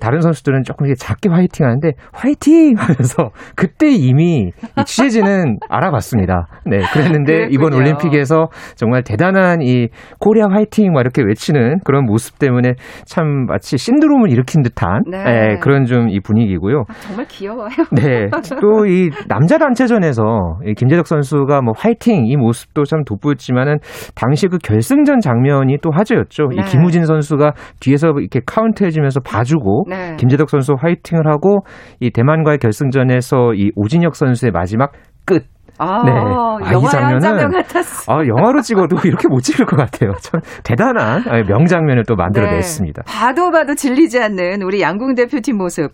다른 0.00 0.20
선수들은 0.20 0.62
조금 0.64 0.86
작게 0.94 1.28
화이팅 1.30 1.66
하는데 1.66 1.92
화이팅 2.12 2.74
하면서 2.76 3.30
그때 3.56 3.90
이미 3.90 4.50
이 4.78 4.84
취재진은 4.84 5.58
알아봤습니다. 5.68 6.46
네, 6.66 6.78
그랬는데 6.92 7.48
이번 7.50 7.70
그랬군요. 7.70 7.78
올림픽에서 7.78 8.48
정말 8.76 9.02
대단한 9.02 9.62
이 9.62 9.88
코리아 10.18 10.46
화이팅 10.50 10.92
막 10.92 11.00
이렇게 11.00 11.22
외치는 11.22 11.80
그런 11.84 12.04
모습 12.04 12.38
때문에 12.38 12.74
참 13.06 13.46
마치 13.46 13.76
신드롬을 13.78 14.30
일으킨 14.30 14.62
듯한 14.62 15.02
네. 15.10 15.18
예, 15.26 15.58
그런 15.60 15.84
좀 15.84 16.08
이 16.10 16.18
분위기고요. 16.20 16.84
아, 16.88 16.92
정말 17.00 17.26
귀여워요. 17.28 17.68
네. 17.92 18.28
또 18.60 18.80
이 18.86 19.10
남자 19.28 19.58
단체전에서 19.58 20.58
이 20.66 20.74
김재덕 20.74 21.06
선수가 21.06 21.60
뭐 21.62 21.74
화이팅 21.76 22.26
이 22.26 22.36
모습도 22.36 22.84
참 22.84 23.04
돋보였지만은 23.04 23.78
당시 24.14 24.48
그 24.48 24.58
결승전 24.58 25.20
장면이 25.20 25.78
또 25.82 25.90
화제였죠. 25.92 26.48
네. 26.48 26.56
이 26.56 26.64
김우진 26.64 27.04
선수가 27.04 27.52
뒤에서 27.80 28.08
이렇게 28.18 28.40
카운트 28.44 28.84
해주면서 28.84 29.20
봐주고 29.20 29.59
네. 29.88 30.16
김재덕 30.16 30.50
선수 30.50 30.74
화이팅을 30.78 31.26
하고 31.26 31.60
이 32.00 32.10
대만과의 32.10 32.58
결승전에서 32.58 33.54
이 33.54 33.70
오진혁 33.76 34.16
선수의 34.16 34.52
마지막 34.52 34.92
끝. 35.24 35.44
아, 35.78 36.02
네. 36.04 36.12
아, 36.12 36.72
이 36.74 36.86
장면은-. 36.88 37.64
아, 38.06 38.18
영화로 38.26 38.60
찍어도 38.60 38.96
이렇게 39.08 39.28
못 39.28 39.40
찍을 39.40 39.64
것 39.64 39.76
같아요. 39.76 40.12
참 40.20 40.40
대단한 40.62 41.22
아, 41.26 41.42
명장면을 41.42 42.04
또 42.06 42.16
만들어냈습니다. 42.16 43.02
네. 43.02 43.12
봐도 43.12 43.50
봐도 43.50 43.74
질리지 43.74 44.20
않는 44.20 44.62
우리 44.62 44.82
양궁 44.82 45.14
대표팀 45.14 45.56
모습. 45.56 45.90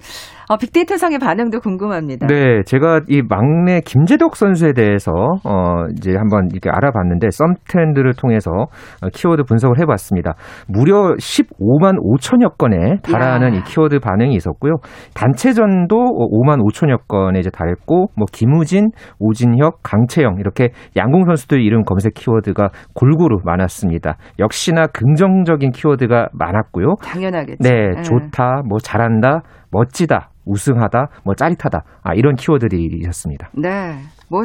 어, 0.49 0.57
빅데이터 0.57 0.97
상의 0.97 1.19
반응도 1.19 1.61
궁금합니다. 1.61 2.27
네, 2.29 2.63
제가 2.65 3.01
이 3.09 3.23
막내 3.23 3.81
김재덕 3.81 4.37
선수에 4.37 4.73
대해서 4.73 5.13
어 5.45 5.87
이제 5.97 6.15
한번 6.17 6.49
이렇게 6.53 6.71
알아봤는데 6.71 7.31
썸 7.31 7.55
트렌드를 7.69 8.15
통해서 8.15 8.51
어, 8.53 9.09
키워드 9.13 9.43
분석을 9.45 9.81
해봤습니다. 9.81 10.35
무려 10.69 11.15
15만 11.17 11.99
5천여 11.99 12.59
건에 12.59 12.97
달하는 13.03 13.55
야. 13.55 13.59
이 13.59 13.63
키워드 13.63 13.99
반응이 14.01 14.35
있었고요. 14.35 14.75
단체전도 15.15 15.97
5만 15.97 16.61
5천여 16.61 17.09
건에 17.09 17.41
이제 17.41 17.51
달했고, 17.51 18.11
뭐 18.17 18.27
김우진, 18.33 18.91
오진혁, 19.19 19.83
강채영 19.83 20.37
이렇게 20.39 20.71
양궁 20.97 21.25
선수들 21.27 21.61
이름 21.61 21.83
검색 21.85 22.15
키워드가 22.15 22.71
골고루 22.95 23.39
많았습니다. 23.45 24.17
역시나 24.39 24.87
긍정적인 24.89 25.71
키워드가 25.73 26.29
많았고요. 26.33 26.97
당연하겠죠. 27.03 27.59
네, 27.61 27.93
예. 27.99 28.03
좋다, 28.03 28.63
뭐 28.69 28.79
잘한다, 28.79 29.43
멋지다, 29.71 30.31
우승하다, 30.45 31.09
뭐 31.25 31.35
짜릿하다. 31.35 31.83
아, 32.03 32.15
이런 32.15 32.35
키워드들이셨습니다. 32.35 33.51
네. 33.55 33.99
뭐 34.29 34.43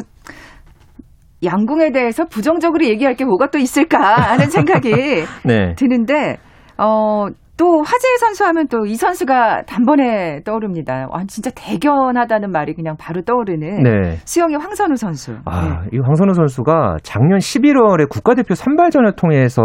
양궁에 1.44 1.90
대해서 1.90 2.24
부정적으로 2.24 2.84
얘기할 2.84 3.14
게 3.14 3.24
뭐가 3.24 3.48
또 3.50 3.58
있을까 3.58 3.98
하는 3.98 4.48
생각이 4.50 4.90
네. 5.44 5.74
드는데 5.76 6.36
어. 6.78 7.26
또 7.62 7.80
화제의 7.82 8.18
선수 8.18 8.44
하면 8.44 8.66
또 8.66 8.82
이 8.84 8.96
선수가 8.96 9.62
단번에 9.62 10.40
떠오릅니다. 10.44 11.06
와, 11.08 11.22
진짜 11.28 11.50
대견하다는 11.54 12.50
말이 12.50 12.74
그냥 12.74 12.96
바로 12.98 13.22
떠오르는 13.22 13.82
네. 13.84 14.16
수영의 14.24 14.58
황선우 14.58 14.96
선수. 14.96 15.36
아, 15.44 15.84
이 15.92 15.98
황선우 15.98 16.34
선수가 16.34 16.96
작년 17.04 17.38
11월에 17.38 18.08
국가대표 18.08 18.54
선발전을 18.54 19.12
통해서 19.12 19.62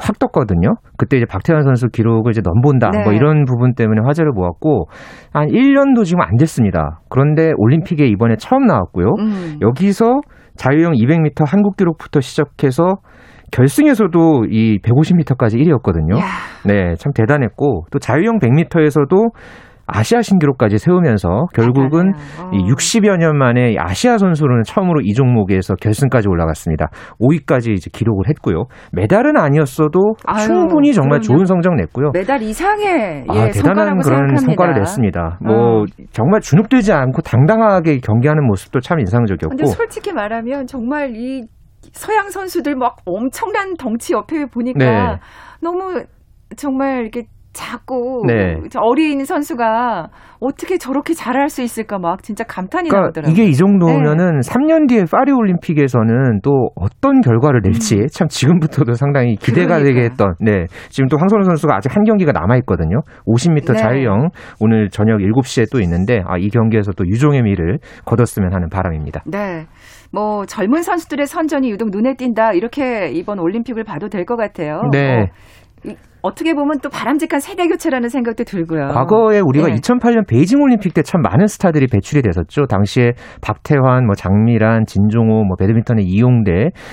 확 0.00 0.18
떴거든요. 0.18 0.76
그때 0.96 1.18
이제 1.18 1.26
박태환 1.26 1.62
선수 1.64 1.88
기록을 1.88 2.30
이제 2.30 2.40
넘본다. 2.42 2.90
네. 2.90 3.04
뭐 3.04 3.12
이런 3.12 3.44
부분 3.44 3.74
때문에 3.74 4.00
화제를 4.06 4.32
모았고 4.32 4.88
한 5.34 5.48
1년도 5.48 6.04
지금 6.06 6.22
안 6.22 6.36
됐습니다. 6.36 7.00
그런데 7.10 7.52
올림픽에 7.58 8.06
이번에 8.06 8.36
처음 8.38 8.66
나왔고요. 8.66 9.06
음. 9.18 9.58
여기서 9.60 10.20
자유형 10.56 10.94
200m 10.94 11.44
한국 11.46 11.76
기록부터 11.76 12.20
시작해서 12.20 12.96
결승에서도 13.50 14.44
이 14.50 14.78
150m까지 14.82 15.56
1위였거든요. 15.56 16.18
야, 16.18 16.24
네, 16.64 16.94
참 16.96 17.12
대단했고 17.14 17.84
또 17.90 17.98
자유형 17.98 18.38
100m에서도 18.38 19.30
아시아 19.90 20.20
신기록까지 20.20 20.76
세우면서 20.76 21.46
결국은. 21.54 22.12
어. 22.38 22.50
이 22.52 22.58
60여 22.70 23.16
년 23.16 23.38
만에 23.38 23.74
아시아 23.78 24.18
선수로는 24.18 24.64
처음으로 24.64 25.00
이 25.02 25.14
종목에서 25.14 25.76
결승까지 25.76 26.28
올라갔습니다. 26.28 26.90
5위까지 27.18 27.70
이제 27.72 27.88
기록을 27.90 28.28
했고요. 28.28 28.64
메달은 28.92 29.38
아니었어도 29.38 29.98
아유, 30.26 30.46
충분히 30.46 30.92
정말. 30.92 31.20
좋은 31.22 31.46
성적 31.46 31.74
냈고요. 31.74 32.10
메달 32.12 32.42
이상의 32.42 33.24
아, 33.28 33.46
예, 33.46 33.50
대단한 33.50 33.52
성과라고 33.52 34.00
그런 34.02 34.36
생각합니다. 34.36 34.40
성과를 34.40 34.74
냈습니다. 34.74 35.38
뭐 35.40 35.54
어. 35.56 35.84
정말 36.12 36.40
주눅들지 36.42 36.92
않고 36.92 37.22
당당하게 37.22 38.00
경기하는 38.00 38.46
모습도 38.46 38.80
참 38.80 39.00
인상적이었고. 39.00 39.56
근데 39.56 39.64
솔직히 39.64 40.12
말하면 40.12 40.66
정말 40.66 41.12
이 41.16 41.44
서양 41.92 42.30
선수들 42.30 42.76
막 42.76 42.96
엄청난 43.04 43.74
덩치 43.74 44.12
옆에 44.12 44.46
보니까 44.46 44.78
네. 44.78 45.20
너무 45.60 46.04
정말 46.56 47.02
이렇게 47.02 47.24
작고 47.52 48.24
네. 48.26 48.56
어린 48.76 49.24
선수가 49.24 50.08
어떻게 50.40 50.78
저렇게 50.78 51.14
잘할 51.14 51.48
수 51.48 51.62
있을까 51.62 51.98
막 51.98 52.22
진짜 52.22 52.44
감탄이 52.44 52.88
그러니까 52.88 53.06
나오더라고요. 53.06 53.32
이게 53.32 53.50
이 53.50 53.54
정도면은 53.54 54.40
3년 54.40 54.88
뒤에 54.88 55.04
파리 55.10 55.32
올림픽에서는 55.32 56.40
또 56.44 56.70
어떤 56.76 57.20
결과를 57.20 57.62
낼지 57.64 58.06
참 58.12 58.28
지금부터도 58.28 58.92
상당히 58.92 59.34
기대가 59.34 59.78
음. 59.78 59.82
그러니까요. 59.82 59.84
되게 59.84 60.04
했던 60.04 60.34
네. 60.40 60.66
지금 60.90 61.08
또 61.08 61.16
황선우 61.18 61.42
선수가 61.44 61.74
아직 61.74 61.94
한 61.96 62.04
경기가 62.04 62.30
남아 62.32 62.56
있거든요. 62.58 63.00
50m 63.26 63.72
네. 63.72 63.78
자유형 63.78 64.28
오늘 64.60 64.88
저녁 64.90 65.18
7시에 65.18 65.66
또 65.72 65.80
있는데 65.80 66.22
아, 66.26 66.38
이 66.38 66.50
경기에서 66.50 66.92
또 66.92 67.04
유종의 67.06 67.42
미를 67.42 67.78
거뒀으면 68.04 68.54
하는 68.54 68.68
바람입니다. 68.68 69.22
네. 69.26 69.66
뭐 70.10 70.46
젊은 70.46 70.82
선수들의 70.82 71.26
선전이 71.26 71.70
유독 71.70 71.90
눈에 71.90 72.14
띈다 72.14 72.52
이렇게 72.54 73.10
이번 73.12 73.38
올림픽을 73.38 73.84
봐도 73.84 74.08
될 74.08 74.24
것 74.24 74.36
같아요. 74.36 74.82
네. 74.90 75.30
뭐 75.84 75.92
이- 75.92 75.96
어떻게 76.22 76.54
보면 76.54 76.78
또 76.82 76.88
바람직한 76.90 77.40
세대 77.40 77.66
교체라는 77.66 78.08
생각도 78.08 78.44
들고요. 78.44 78.88
과거에 78.88 79.40
우리가 79.40 79.66
네. 79.68 79.74
2008년 79.74 80.26
베이징 80.28 80.60
올림픽 80.60 80.94
때 80.94 81.02
참 81.08 81.22
많은 81.22 81.46
스타들이 81.46 81.86
배출이 81.86 82.20
됐었죠. 82.20 82.66
당시에 82.66 83.12
박태환, 83.40 84.04
뭐 84.04 84.14
장미란, 84.14 84.84
진종호, 84.84 85.44
뭐 85.44 85.56
배드민턴의 85.58 86.04
이용대 86.04 86.52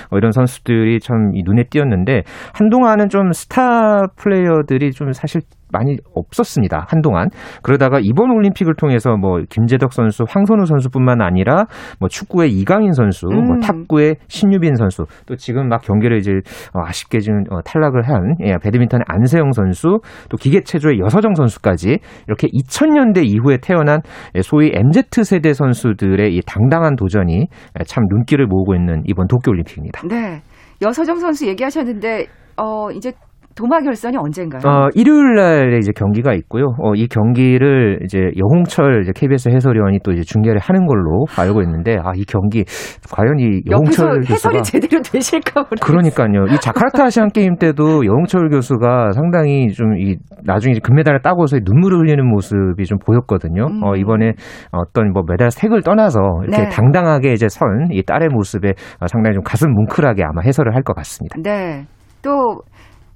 뭐 0.09 0.17
이런 0.17 0.31
선수들이 0.31 0.99
참이 1.01 1.43
눈에 1.43 1.63
띄었는데 1.69 2.21
한동안은 2.53 3.09
좀 3.09 3.33
스타 3.33 4.07
플레이어들이 4.15 4.91
좀 4.91 5.11
사실 5.11 5.41
많이 5.71 5.97
없었습니다. 6.13 6.85
한동안. 6.87 7.27
그러다가 7.61 7.99
이번 8.01 8.31
올림픽을 8.31 8.75
통해서 8.77 9.17
뭐 9.17 9.41
김재덕 9.49 9.91
선수, 9.91 10.23
황선우 10.27 10.65
선수뿐만 10.65 11.21
아니라 11.21 11.65
뭐 11.99 12.07
축구의 12.07 12.51
이강인 12.51 12.93
선수, 12.93 13.25
뭐 13.25 13.55
음. 13.55 13.59
탁구의 13.59 14.15
신유빈 14.27 14.75
선수, 14.75 15.05
또 15.25 15.35
지금 15.35 15.67
막 15.67 15.81
경기를 15.81 16.17
이제 16.17 16.31
어, 16.73 16.81
아쉽게 16.85 17.19
지금 17.19 17.43
어, 17.49 17.61
탈락을 17.65 18.07
한 18.07 18.35
예, 18.45 18.55
배드민턴의 18.61 19.03
안세영 19.15 19.51
선수, 19.53 19.99
또 20.29 20.37
기계체조의 20.37 20.99
여서정 20.99 21.35
선수까지 21.35 21.99
이렇게 22.27 22.47
2000년대 22.47 23.25
이후에 23.25 23.57
태어난 23.61 24.01
예, 24.35 24.41
소위 24.41 24.71
MZ 24.73 25.23
세대 25.23 25.53
선수들의 25.53 26.35
이 26.35 26.41
당당한 26.45 26.95
도전이 26.95 27.47
예, 27.79 27.83
참 27.85 28.03
눈길을 28.09 28.47
모으고 28.47 28.75
있는 28.75 29.03
이번 29.05 29.27
도쿄올림픽입니다. 29.27 30.07
네. 30.07 30.41
여서정 30.81 31.19
선수 31.19 31.47
얘기하셨는데 31.47 32.27
어 32.57 32.91
이제 32.91 33.11
도마 33.55 33.79
결선이 33.79 34.17
언젠가요? 34.17 34.61
어, 34.65 34.89
일요일 34.95 35.35
날에 35.35 35.77
이제 35.77 35.91
경기가 35.95 36.33
있고요. 36.33 36.75
어, 36.83 36.93
이 36.93 37.07
경기를 37.07 37.99
이제 38.03 38.19
영홍철 38.37 39.03
이제 39.03 39.11
KBS 39.15 39.47
해설위원이 39.49 39.99
또 40.03 40.11
이제 40.11 40.23
중계를 40.23 40.59
하는 40.59 40.85
걸로 40.85 41.25
알고 41.39 41.61
있는데, 41.61 41.95
아, 42.03 42.11
이 42.15 42.25
경기, 42.25 42.65
과연 43.09 43.39
이 43.39 43.61
옆에서 43.71 44.03
영홍철 44.07 44.23
해설이 44.29 44.57
교수가. 44.57 44.61
제대로 44.63 45.01
되실까 45.01 45.61
모르겠어요. 45.61 45.85
그러니까요. 45.85 46.53
이 46.53 46.59
자카르타 46.59 47.05
아시안 47.05 47.29
게임 47.29 47.55
때도 47.55 48.05
영홍철 48.05 48.49
교수가 48.49 49.11
상당히 49.13 49.69
좀 49.71 49.95
이 49.97 50.17
나중에 50.43 50.73
이제 50.73 50.81
금메달을 50.83 51.21
따고서 51.21 51.57
눈물을 51.63 51.99
흘리는 51.99 52.25
모습이 52.27 52.83
좀 52.85 52.97
보였거든요. 52.99 53.67
음. 53.67 53.83
어, 53.83 53.95
이번에 53.95 54.33
어떤 54.71 55.13
뭐 55.13 55.23
메달 55.27 55.49
색을 55.51 55.81
떠나서 55.83 56.19
이렇게 56.43 56.63
네. 56.63 56.69
당당하게 56.69 57.31
이제 57.33 57.47
선 57.47 57.65
이 57.91 58.03
딸의 58.03 58.27
모습에 58.33 58.73
어, 58.99 59.07
상당히 59.07 59.35
좀 59.35 59.43
가슴 59.43 59.71
뭉클하게 59.71 60.23
아마 60.23 60.41
해설을 60.45 60.75
할 60.75 60.83
것 60.83 60.93
같습니다. 60.97 61.37
네. 61.41 61.85
또 62.21 62.59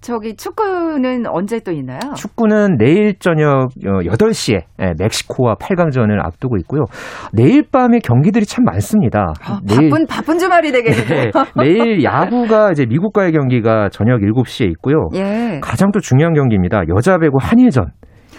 저기 0.01 0.35
축구는 0.35 1.25
언제 1.27 1.59
또 1.59 1.71
있나요? 1.71 1.99
축구는 2.15 2.77
내일 2.77 3.17
저녁 3.19 3.69
어, 3.85 3.99
8시에 4.03 4.61
멕시코와 4.97 5.55
8강전을 5.55 6.23
앞두고 6.25 6.57
있고요. 6.61 6.85
내일 7.33 7.63
밤에 7.69 7.99
경기들이 7.99 8.45
참 8.45 8.63
많습니다. 8.63 9.33
아, 9.43 9.59
바쁜 9.67 10.05
바쁜 10.07 10.37
주말이 10.39 10.71
되겠네요. 10.71 11.05
네, 11.07 11.31
내일 11.57 12.03
야구가 12.03 12.71
이제 12.71 12.85
미국과의 12.85 13.33
경기가 13.33 13.89
저녁 13.89 14.21
7시에 14.21 14.69
있고요. 14.71 15.09
예. 15.15 15.59
가장 15.61 15.91
또 15.91 15.99
중요한 15.99 16.33
경기입니다. 16.33 16.83
여자 16.95 17.17
배구 17.17 17.37
한일전. 17.39 17.91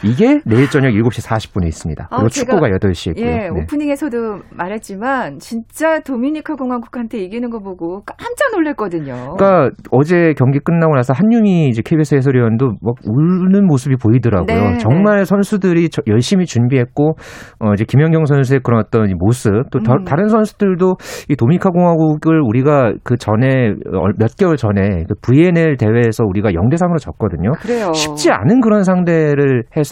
이게 0.05 0.41
내일 0.47 0.69
저녁 0.71 0.91
7시 0.91 1.27
40분에 1.27 1.67
있습니다. 1.67 2.09
그리고 2.11 2.25
아, 2.27 2.29
축구가 2.29 2.69
8시에 2.69 3.11
있고요. 3.17 3.27
예, 3.27 3.37
네. 3.37 3.49
오프닝에서도 3.51 4.17
말했지만 4.57 5.39
진짜 5.39 6.01
도미니카 6.01 6.55
공화국한테 6.55 7.19
이기는 7.19 7.51
거 7.51 7.59
보고 7.61 8.03
깜짝 8.05 8.51
놀랐거든요. 8.55 9.37
그러니까 9.37 9.71
어제 9.91 10.35
경기 10.37 10.59
끝나고 10.59 10.95
나서 10.95 11.13
한윤희 11.13 11.69
이제 11.69 11.83
KBS 11.85 12.15
해설위원도 12.17 12.75
막 12.81 12.95
우는 13.05 13.67
모습이 13.67 13.97
보이더라고요. 13.97 14.47
네, 14.71 14.79
정말 14.79 15.25
선수들이 15.25 15.89
저- 15.91 16.03
열심히 16.07 16.47
준비했고 16.47 17.17
어 17.61 17.73
이제 17.75 17.85
김연경 17.85 18.25
선수의 18.27 18.61
그런 18.63 18.81
어떤 18.81 19.11
이 19.11 19.15
모습 19.15 19.53
또 19.71 19.81
더- 19.83 19.95
음. 19.95 20.05
다 20.05 20.17
른 20.17 20.29
선수들도 20.29 20.97
이 21.29 21.37
도미니카 21.37 21.71
공화국을 21.71 22.41
우리가 22.43 22.93
그 23.05 23.17
전에 23.17 23.71
어, 23.95 24.05
몇 24.19 24.37
개월 24.37 24.57
전에 24.57 25.05
그 25.09 25.15
VNL 25.23 25.77
대회에서 25.77 26.25
우리가 26.25 26.51
0대 26.51 26.75
3으로 26.77 26.99
졌거든요. 26.99 27.53
그래요. 27.61 27.93
쉽지 27.93 28.31
않은 28.31 28.61
그런 28.61 28.83
상대를 28.85 29.65
해서 29.77 29.90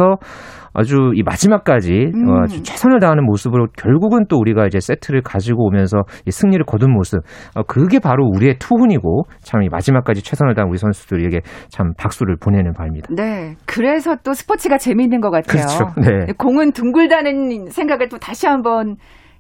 아주 0.75 1.11
이 1.15 1.23
마지막까지 1.23 2.11
음. 2.15 2.29
어, 2.29 2.43
아주 2.43 2.63
최선을 2.63 3.01
다하는 3.01 3.25
모습으로 3.25 3.67
결국은 3.77 4.27
또 4.29 4.39
우리가 4.39 4.67
이제 4.67 4.81
세트를 4.81 5.23
가지고 5.23 5.67
오면서 5.67 6.03
이 6.27 6.31
승리를 6.31 6.65
거둔 6.67 6.93
모습 6.93 7.21
어, 7.55 7.63
그게 7.63 7.99
바로 7.99 8.27
우리의 8.35 8.57
투혼이고 8.59 9.25
참 9.43 9.59
이 9.59 9.69
마지막까지 9.69 10.23
최선을 10.23 10.55
다한 10.55 10.69
우리 10.69 10.79
선수들에게 10.79 11.41
참 11.69 11.93
박수를 11.99 12.37
보내는 12.37 12.75
바입니다. 12.75 13.09
네. 13.11 13.57
그래서 13.67 14.15
또 14.23 14.33
스포츠가 14.35 14.79
재미있는 14.79 15.21
것 15.21 15.31
같아요. 15.31 15.67
그렇죠. 15.67 16.01
네. 16.01 16.33
공은 16.39 16.73
둥글다는 16.73 17.67
생각을 17.71 18.09
또 18.09 18.19
다시 18.19 18.47
한번 18.47 18.97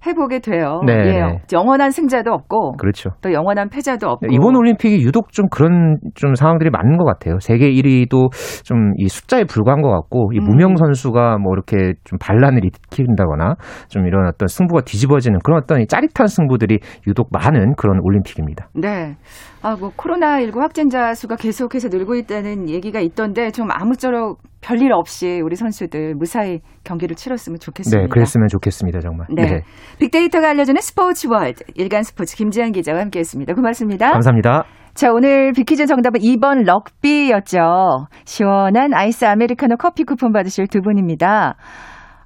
해보게 0.07 0.41
돼요. 0.41 0.83
네, 0.87 0.93
예. 0.93 1.13
네. 1.21 1.43
영원한 1.53 1.91
승자도 1.91 2.31
없고 2.33 2.77
그렇죠. 2.77 3.11
또 3.23 3.33
영원한 3.33 3.69
패자도 3.69 4.09
없고. 4.09 4.27
이번 4.31 4.57
올림픽이 4.57 5.03
유독 5.03 5.33
좀 5.33 5.49
그런 5.51 5.99
좀 6.15 6.35
상황들이 6.35 6.71
많은 6.71 6.97
것 6.99 7.05
같아요. 7.05 7.39
세계 7.41 7.71
1위도 7.71 8.31
좀 8.65 8.89
이 8.99 9.09
숫자에 9.09 9.45
불과한 9.45 9.81
것 9.83 9.91
같고 9.91 10.33
이 10.33 10.39
음. 10.39 10.45
무명 10.45 10.77
선수가 10.77 11.39
뭐 11.39 11.53
이렇게 11.53 11.95
좀 12.05 12.19
반란을 12.19 12.65
일으킨다거나 12.65 13.55
좀 13.89 14.07
이런 14.07 14.27
어떤 14.27 14.49
승부가 14.49 14.83
뒤집어지는 14.83 15.39
그런 15.45 15.61
어떤 15.63 15.81
이 15.81 15.87
짜릿한 15.87 16.27
승부들이 16.27 16.79
유독 17.07 17.29
많은 17.31 17.75
그런 17.77 18.01
올림픽입니다. 18.03 18.69
네. 18.75 19.17
아, 19.63 19.77
뭐 19.79 19.91
코로나 19.95 20.41
19 20.41 20.61
확진자 20.61 21.15
수가 21.15 21.37
계속해서 21.37 21.89
늘고 21.89 22.15
있다는 22.17 22.69
얘기가 22.69 23.01
있던데 23.01 23.51
좀 23.51 23.69
아무쪼록 23.71 24.39
별일 24.68 24.92
없이 24.92 25.40
우리 25.42 25.57
선수들 25.57 26.14
무사히 26.14 26.61
경기를 26.85 27.16
치렀으면 27.16 27.59
좋겠습니다. 27.59 28.02
네, 28.02 28.07
그랬으면 28.11 28.48
좋겠습니다, 28.48 29.00
정말. 29.00 29.26
네. 29.35 29.62
빅데이터가 29.98 30.50
알려주는 30.50 30.78
스포츠 30.83 31.26
월드 31.26 31.64
일간 31.74 32.02
스포츠 32.02 32.37
김지한 32.37 32.72
기자와 32.72 33.00
함께했습니다. 33.00 33.54
고맙습니다. 33.54 34.11
감사합니다. 34.11 34.64
자, 34.92 35.11
오늘 35.11 35.52
빅퀴즈 35.52 35.87
정답은 35.87 36.20
2번 36.20 36.66
럭비였죠. 36.66 38.09
시원한 38.26 38.92
아이스 38.92 39.24
아메리카노 39.24 39.76
커피 39.78 40.04
쿠폰 40.04 40.33
받으실 40.33 40.66
두 40.66 40.83
분입니다. 40.83 41.57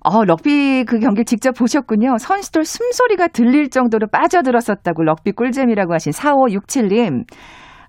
어, 0.00 0.24
럭비 0.24 0.84
그 0.84 0.98
경기 0.98 1.24
직접 1.24 1.52
보셨군요. 1.52 2.18
선수들 2.18 2.64
숨소리가 2.64 3.28
들릴 3.28 3.70
정도로 3.70 4.08
빠져들었었다고 4.10 5.04
럭비 5.04 5.30
꿀잼이라고 5.30 5.94
하신 5.94 6.10
4567님. 6.10 7.24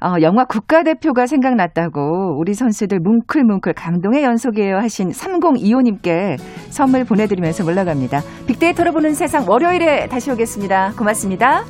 어, 0.04 0.22
영화 0.22 0.44
국가대표가 0.44 1.28
생각났다고 1.28 2.38
우리 2.38 2.54
선수들 2.54 3.00
뭉클뭉클 3.00 3.74
감동의 3.74 4.24
연속이에요 4.24 4.76
하신 4.78 5.12
3025님께 5.12 6.38
선물 6.70 7.06
보내드리면서 7.06 7.64
물러갑니다. 7.64 8.20
빅데이터로 8.46 8.92
보는 8.92 9.14
세상 9.14 9.46
월요일에 9.48 10.08
다시 10.08 10.30
오겠습니다. 10.30 10.92
고맙습니다. 10.98 11.64